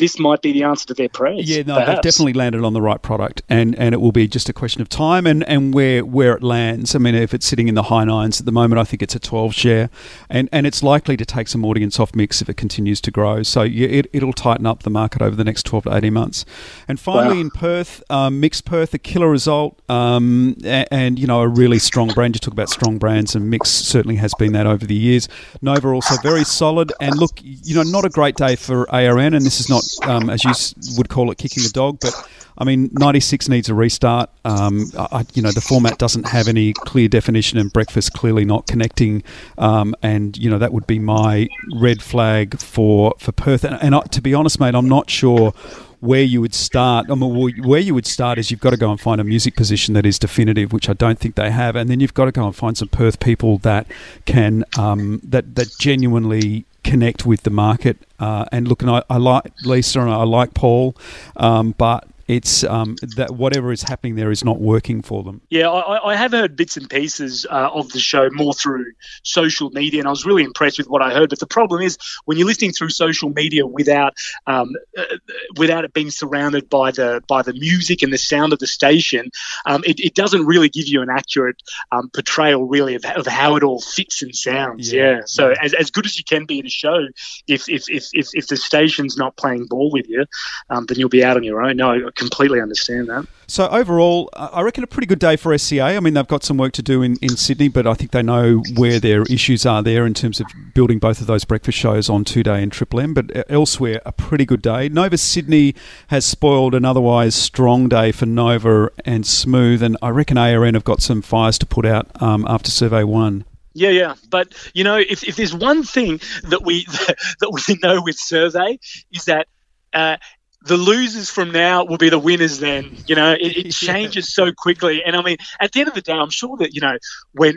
this 0.00 0.18
might 0.18 0.40
be 0.40 0.50
the 0.52 0.64
answer 0.64 0.86
to 0.86 0.94
their 0.94 1.10
prayers. 1.10 1.48
Yeah, 1.48 1.62
no, 1.62 1.74
perhaps. 1.74 1.88
they've 1.88 2.02
definitely 2.02 2.32
landed 2.32 2.64
on 2.64 2.72
the 2.72 2.80
right 2.80 3.00
product, 3.00 3.42
and, 3.48 3.78
and 3.78 3.94
it 3.94 4.00
will 4.00 4.12
be 4.12 4.26
just 4.26 4.48
a 4.48 4.52
question 4.52 4.80
of 4.80 4.88
time 4.88 5.26
and, 5.26 5.44
and 5.44 5.74
where 5.74 6.04
where 6.04 6.34
it 6.34 6.42
lands. 6.42 6.94
I 6.94 6.98
mean, 6.98 7.14
if 7.14 7.34
it's 7.34 7.46
sitting 7.46 7.68
in 7.68 7.74
the 7.74 7.84
high 7.84 8.04
nines 8.04 8.40
at 8.40 8.46
the 8.46 8.52
moment, 8.52 8.80
I 8.80 8.84
think 8.84 9.02
it's 9.02 9.14
a 9.14 9.20
12 9.20 9.54
share, 9.54 9.90
and, 10.30 10.48
and 10.52 10.66
it's 10.66 10.82
likely 10.82 11.16
to 11.18 11.26
take 11.26 11.48
some 11.48 11.64
audience 11.64 12.00
off 12.00 12.14
mix 12.14 12.40
if 12.40 12.48
it 12.48 12.56
continues 12.56 13.00
to 13.02 13.10
grow. 13.10 13.42
So 13.42 13.62
yeah, 13.62 13.88
it, 13.88 14.06
it'll 14.12 14.32
tighten 14.32 14.66
up 14.66 14.82
the 14.82 14.90
market 14.90 15.20
over 15.20 15.36
the 15.36 15.44
next 15.44 15.64
12 15.64 15.84
to 15.84 15.96
18 15.96 16.12
months. 16.12 16.46
And 16.88 16.98
finally, 16.98 17.36
wow. 17.36 17.40
in 17.42 17.50
Perth, 17.50 18.02
um, 18.10 18.40
Mix 18.40 18.62
Perth, 18.62 18.94
a 18.94 18.98
killer 18.98 19.28
result, 19.28 19.78
um, 19.90 20.56
and, 20.64 20.88
and, 20.90 21.18
you 21.18 21.26
know, 21.26 21.42
a 21.42 21.48
really 21.48 21.78
strong 21.78 22.08
brand. 22.08 22.34
You 22.34 22.40
talk 22.40 22.54
about 22.54 22.70
strong 22.70 22.96
brands, 22.96 23.34
and 23.34 23.50
Mix 23.50 23.68
certainly 23.68 24.16
has 24.16 24.32
been 24.34 24.52
that 24.54 24.66
over 24.66 24.86
the 24.86 24.94
years. 24.94 25.28
Nova 25.60 25.88
also 25.88 26.14
very 26.22 26.44
solid, 26.44 26.92
and 27.00 27.16
look, 27.16 27.32
you 27.42 27.74
know, 27.74 27.82
not 27.82 28.06
a 28.06 28.08
great 28.08 28.36
day 28.36 28.56
for 28.56 28.90
ARN, 28.90 29.34
and 29.34 29.44
this 29.44 29.60
is 29.60 29.68
not 29.68 29.82
um, 30.02 30.30
as 30.30 30.44
you 30.44 30.52
would 30.96 31.08
call 31.08 31.30
it, 31.30 31.38
kicking 31.38 31.62
the 31.62 31.70
dog. 31.70 31.98
But 32.00 32.14
I 32.58 32.64
mean, 32.64 32.90
96 32.92 33.48
needs 33.48 33.68
a 33.68 33.74
restart. 33.74 34.30
Um, 34.44 34.86
I, 34.98 35.24
you 35.34 35.42
know, 35.42 35.50
the 35.50 35.60
format 35.60 35.98
doesn't 35.98 36.24
have 36.24 36.48
any 36.48 36.72
clear 36.72 37.08
definition, 37.08 37.58
and 37.58 37.72
breakfast 37.72 38.12
clearly 38.12 38.44
not 38.44 38.66
connecting. 38.66 39.22
Um, 39.58 39.94
and 40.02 40.36
you 40.36 40.50
know, 40.50 40.58
that 40.58 40.72
would 40.72 40.86
be 40.86 40.98
my 40.98 41.48
red 41.74 42.02
flag 42.02 42.58
for 42.58 43.14
for 43.18 43.32
Perth. 43.32 43.64
And, 43.64 43.78
and 43.82 43.94
I, 43.94 44.00
to 44.00 44.20
be 44.20 44.34
honest, 44.34 44.60
mate, 44.60 44.74
I'm 44.74 44.88
not 44.88 45.08
sure 45.08 45.52
where 46.00 46.22
you 46.22 46.40
would 46.40 46.54
start. 46.54 47.06
I 47.10 47.14
mean, 47.14 47.62
where 47.62 47.80
you 47.80 47.94
would 47.94 48.06
start 48.06 48.38
is 48.38 48.50
you've 48.50 48.60
got 48.60 48.70
to 48.70 48.76
go 48.76 48.90
and 48.90 49.00
find 49.00 49.20
a 49.20 49.24
music 49.24 49.54
position 49.54 49.94
that 49.94 50.06
is 50.06 50.18
definitive, 50.18 50.72
which 50.72 50.88
I 50.88 50.94
don't 50.94 51.18
think 51.18 51.34
they 51.34 51.50
have, 51.50 51.76
and 51.76 51.88
then 51.88 52.00
you've 52.00 52.14
got 52.14 52.24
to 52.26 52.32
go 52.32 52.44
and 52.44 52.56
find 52.56 52.76
some 52.76 52.88
Perth 52.88 53.20
people 53.20 53.58
that 53.58 53.86
can 54.24 54.64
um, 54.78 55.20
that 55.24 55.54
that 55.54 55.78
genuinely 55.78 56.64
connect 56.90 57.24
with 57.24 57.44
the 57.44 57.50
market. 57.50 57.96
Uh, 58.18 58.44
and 58.50 58.66
look, 58.66 58.82
and 58.82 58.90
I, 58.90 59.02
I, 59.08 59.16
like 59.16 59.52
Lisa 59.64 60.00
and 60.00 60.10
I 60.10 60.24
like 60.24 60.54
Paul, 60.54 60.96
um, 61.36 61.72
but 61.78 62.06
it's 62.30 62.62
um, 62.62 62.94
that 63.16 63.32
whatever 63.32 63.72
is 63.72 63.82
happening 63.82 64.14
there 64.14 64.30
is 64.30 64.44
not 64.44 64.60
working 64.60 65.02
for 65.02 65.24
them. 65.24 65.40
Yeah, 65.50 65.68
I, 65.68 66.12
I 66.12 66.16
have 66.16 66.30
heard 66.30 66.54
bits 66.54 66.76
and 66.76 66.88
pieces 66.88 67.44
uh, 67.50 67.70
of 67.74 67.90
the 67.90 67.98
show 67.98 68.30
more 68.30 68.54
through 68.54 68.86
social 69.24 69.70
media, 69.70 70.00
and 70.00 70.06
I 70.06 70.10
was 70.10 70.24
really 70.24 70.44
impressed 70.44 70.78
with 70.78 70.88
what 70.88 71.02
I 71.02 71.12
heard. 71.12 71.30
But 71.30 71.40
the 71.40 71.48
problem 71.48 71.82
is 71.82 71.98
when 72.26 72.38
you're 72.38 72.46
listening 72.46 72.70
through 72.70 72.90
social 72.90 73.30
media 73.30 73.66
without 73.66 74.14
um, 74.46 74.70
uh, 74.96 75.16
without 75.56 75.84
it 75.84 75.92
being 75.92 76.12
surrounded 76.12 76.68
by 76.68 76.92
the 76.92 77.20
by 77.26 77.42
the 77.42 77.52
music 77.52 78.02
and 78.02 78.12
the 78.12 78.18
sound 78.18 78.52
of 78.52 78.60
the 78.60 78.68
station, 78.68 79.30
um, 79.66 79.82
it, 79.84 79.98
it, 79.98 80.14
doesn't 80.14 80.46
really 80.46 80.68
give 80.68 80.86
you 80.86 81.02
an 81.02 81.10
accurate 81.10 81.60
um, 81.90 82.10
portrayal, 82.10 82.68
really, 82.68 82.94
of, 82.94 83.04
of, 83.04 83.26
how 83.26 83.56
it 83.56 83.64
all 83.64 83.80
fits 83.80 84.22
and 84.22 84.36
sounds. 84.36 84.92
Yeah. 84.92 85.02
yeah. 85.02 85.20
So. 85.26 85.54
As, 85.60 85.74
as 85.74 85.90
good 85.90 86.06
as 86.06 86.16
you 86.16 86.24
can 86.24 86.46
be 86.46 86.58
in 86.58 86.66
a 86.66 86.70
show, 86.70 87.08
if 87.48 87.68
if 87.68 87.88
if 87.88 88.08
if, 88.12 88.28
if 88.32 88.46
the 88.46 88.56
station's 88.56 89.16
not 89.16 89.36
playing 89.36 89.66
ball 89.66 89.90
with 89.90 90.08
you, 90.08 90.24
um, 90.68 90.86
then 90.86 90.98
you'll 90.98 91.08
be 91.08 91.24
out 91.24 91.36
on 91.36 91.42
your 91.42 91.62
own. 91.62 91.76
No, 91.76 92.10
completely 92.20 92.60
understand 92.60 93.08
that. 93.08 93.26
So 93.48 93.66
overall, 93.68 94.30
I 94.34 94.60
reckon 94.60 94.84
a 94.84 94.86
pretty 94.86 95.08
good 95.08 95.18
day 95.18 95.34
for 95.34 95.56
SCA. 95.58 95.82
I 95.82 95.98
mean, 95.98 96.14
they've 96.14 96.26
got 96.28 96.44
some 96.44 96.56
work 96.56 96.72
to 96.74 96.82
do 96.82 97.02
in, 97.02 97.16
in 97.20 97.30
Sydney, 97.30 97.68
but 97.68 97.86
I 97.86 97.94
think 97.94 98.12
they 98.12 98.22
know 98.22 98.62
where 98.76 99.00
their 99.00 99.22
issues 99.22 99.66
are 99.66 99.82
there 99.82 100.06
in 100.06 100.14
terms 100.14 100.38
of 100.38 100.46
building 100.72 101.00
both 101.00 101.20
of 101.20 101.26
those 101.26 101.44
breakfast 101.44 101.76
shows 101.76 102.08
on 102.08 102.24
2Day 102.24 102.62
and 102.62 102.70
Triple 102.70 103.00
M. 103.00 103.14
But 103.14 103.50
elsewhere, 103.50 104.00
a 104.06 104.12
pretty 104.12 104.44
good 104.44 104.62
day. 104.62 104.88
Nova 104.88 105.18
Sydney 105.18 105.74
has 106.08 106.24
spoiled 106.24 106.74
an 106.76 106.84
otherwise 106.84 107.34
strong 107.34 107.88
day 107.88 108.12
for 108.12 108.26
Nova 108.26 108.90
and 109.04 109.26
Smooth, 109.26 109.82
and 109.82 109.96
I 110.00 110.10
reckon 110.10 110.38
ARN 110.38 110.74
have 110.74 110.84
got 110.84 111.02
some 111.02 111.22
fires 111.22 111.58
to 111.58 111.66
put 111.66 111.84
out 111.84 112.22
um, 112.22 112.46
after 112.48 112.70
Survey 112.70 113.02
One. 113.02 113.44
Yeah, 113.72 113.90
yeah, 113.90 114.14
but 114.28 114.52
you 114.74 114.84
know, 114.84 114.96
if, 114.96 115.22
if 115.24 115.36
there's 115.36 115.54
one 115.54 115.82
thing 115.82 116.20
that 116.44 116.62
we 116.64 116.84
that 117.40 117.64
we 117.68 117.78
know 117.82 118.02
with 118.02 118.16
Survey 118.16 118.78
is 119.12 119.24
that 119.24 119.48
uh, 119.92 120.16
the 120.62 120.76
losers 120.76 121.30
from 121.30 121.52
now 121.52 121.84
will 121.84 121.96
be 121.96 122.10
the 122.10 122.18
winners 122.18 122.58
then 122.58 122.96
you 123.06 123.14
know? 123.14 123.32
It, 123.32 123.56
it 123.56 123.70
changes 123.72 124.36
yeah. 124.36 124.44
so 124.46 124.52
quickly. 124.52 125.02
And 125.04 125.16
i 125.16 125.22
mean 125.22 125.36
at 125.60 125.72
the 125.72 125.80
end 125.80 125.88
of 125.88 125.94
the 125.94 126.02
day 126.02 126.12
i'm 126.12 126.30
sure 126.30 126.56
that 126.58 126.74
you 126.74 126.80
know 126.80 126.98
when 127.32 127.56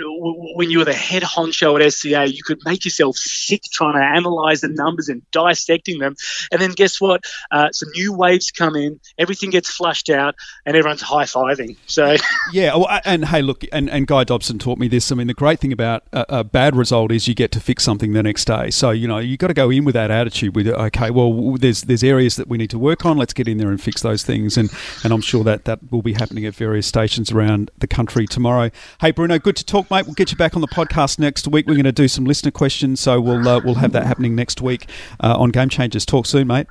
when 0.55 0.69
you 0.69 0.79
were 0.79 0.85
the 0.85 0.93
head 0.93 1.23
honcho 1.23 1.79
at 1.83 1.93
sca 1.93 2.25
you 2.25 2.43
could 2.43 2.59
make 2.65 2.85
yourself 2.85 3.17
sick 3.17 3.63
trying 3.71 3.93
to 3.93 4.03
analyze 4.03 4.61
the 4.61 4.67
numbers 4.69 5.09
and 5.09 5.21
dissecting 5.31 5.99
them. 5.99 6.15
And 6.51 6.61
then 6.61 6.71
guess 6.71 7.01
what? 7.01 7.23
Uh, 7.51 7.71
some 7.71 7.89
new 7.95 8.13
waves 8.13 8.51
come 8.51 8.75
in 8.75 8.99
everything 9.17 9.49
gets 9.49 9.69
flushed 9.69 10.09
out 10.09 10.35
and 10.65 10.75
everyone's 10.75 11.01
high-fiving. 11.01 11.77
So 11.87 12.15
yeah 12.51 12.75
well, 12.75 12.87
and 13.05 13.25
hey 13.25 13.41
look 13.41 13.63
and, 13.71 13.89
and 13.89 14.07
guy 14.07 14.23
dobson 14.23 14.59
taught 14.59 14.77
me 14.77 14.87
this. 14.87 15.11
I 15.11 15.15
mean 15.15 15.27
the 15.27 15.33
great 15.33 15.59
thing 15.59 15.71
about 15.71 16.03
a, 16.13 16.39
a 16.39 16.43
bad 16.43 16.75
result 16.75 17.11
is 17.11 17.27
you 17.27 17.33
get 17.33 17.51
to 17.53 17.59
fix 17.59 17.83
something 17.83 18.13
the 18.13 18.23
next 18.23 18.45
day. 18.45 18.69
So 18.69 18.91
you 18.91 19.07
know 19.07 19.17
you've 19.17 19.39
got 19.39 19.47
to 19.47 19.53
go 19.53 19.69
in 19.69 19.85
with 19.85 19.93
that 19.95 20.11
attitude 20.11 20.55
with 20.55 20.67
okay 20.67 21.09
well 21.09 21.57
there's 21.57 21.83
there's 21.83 22.03
areas 22.03 22.35
that 22.35 22.47
we 22.47 22.57
need 22.57 22.69
to 22.69 22.79
work 22.79 22.92
work 22.93 23.05
on. 23.07 23.17
Let's 23.17 23.33
get 23.33 23.47
in 23.47 23.57
there 23.57 23.69
and 23.69 23.81
fix 23.81 24.03
those 24.03 24.21
things. 24.21 24.55
And, 24.55 24.69
and 25.03 25.11
I'm 25.11 25.21
sure 25.21 25.43
that 25.45 25.65
that 25.65 25.79
will 25.91 26.03
be 26.03 26.13
happening 26.13 26.45
at 26.45 26.53
various 26.53 26.85
stations 26.85 27.31
around 27.31 27.71
the 27.79 27.87
country 27.87 28.27
tomorrow. 28.27 28.69
Hey, 29.01 29.09
Bruno, 29.09 29.39
good 29.39 29.55
to 29.55 29.65
talk, 29.65 29.89
mate. 29.89 30.05
We'll 30.05 30.13
get 30.13 30.29
you 30.29 30.37
back 30.37 30.55
on 30.55 30.61
the 30.61 30.67
podcast 30.67 31.17
next 31.17 31.47
week. 31.47 31.65
We're 31.65 31.73
going 31.73 31.85
to 31.85 31.91
do 31.91 32.07
some 32.07 32.25
listener 32.25 32.51
questions, 32.51 32.99
so 32.99 33.19
we'll 33.19 33.47
uh, 33.47 33.61
we'll 33.63 33.75
have 33.75 33.93
that 33.93 34.05
happening 34.05 34.35
next 34.35 34.61
week 34.61 34.87
uh, 35.21 35.35
on 35.37 35.49
Game 35.49 35.69
Changers. 35.69 36.05
Talk 36.05 36.27
soon, 36.27 36.45
mate. 36.47 36.67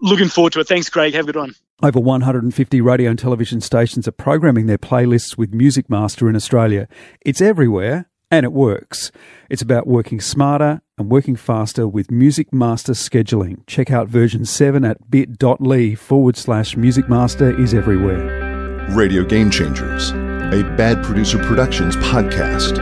Looking 0.00 0.28
forward 0.28 0.54
to 0.54 0.60
it. 0.60 0.66
Thanks, 0.66 0.88
Craig. 0.88 1.14
Have 1.14 1.28
a 1.28 1.32
good 1.32 1.38
one. 1.38 1.54
Over 1.82 2.00
150 2.00 2.80
radio 2.80 3.10
and 3.10 3.18
television 3.18 3.60
stations 3.60 4.08
are 4.08 4.12
programming 4.12 4.66
their 4.66 4.78
playlists 4.78 5.38
with 5.38 5.54
Music 5.54 5.88
Master 5.88 6.28
in 6.28 6.34
Australia. 6.34 6.88
It's 7.20 7.40
everywhere 7.40 8.09
and 8.30 8.44
it 8.44 8.52
works. 8.52 9.10
It's 9.48 9.62
about 9.62 9.86
working 9.86 10.20
smarter 10.20 10.80
and 10.96 11.10
working 11.10 11.34
faster 11.36 11.88
with 11.88 12.10
Music 12.10 12.52
Master 12.52 12.92
scheduling. 12.92 13.66
Check 13.66 13.90
out 13.90 14.08
version 14.08 14.44
7 14.44 14.84
at 14.84 15.10
bit.ly 15.10 15.94
forward 15.96 16.36
slash 16.36 16.76
Music 16.76 17.08
Master 17.08 17.58
is 17.60 17.74
everywhere. 17.74 18.86
Radio 18.90 19.24
Game 19.24 19.50
Changers, 19.50 20.10
a 20.10 20.62
Bad 20.76 21.02
Producer 21.04 21.38
Productions 21.38 21.96
podcast. 21.96 22.78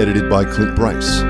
Edited 0.00 0.28
by 0.28 0.44
Clint 0.44 0.76
Bryce. 0.76 1.22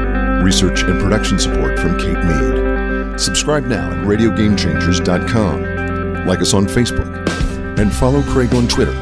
Research 0.43 0.83
and 0.83 1.01
production 1.01 1.39
support 1.39 1.79
from 1.79 1.97
Kate 1.99 2.19
Mead. 2.25 3.19
Subscribe 3.19 3.65
now 3.65 3.91
at 3.91 4.05
RadioGameChangers.com. 4.07 6.27
Like 6.27 6.41
us 6.41 6.53
on 6.55 6.67
Facebook 6.67 7.79
and 7.79 7.93
follow 7.93 8.23
Craig 8.23 8.55
on 8.55 8.67
Twitter 8.69 8.95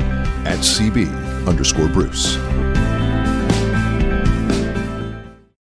at 0.44 0.58
CB 0.58 1.08
underscore 1.48 1.88
Bruce. 1.88 2.36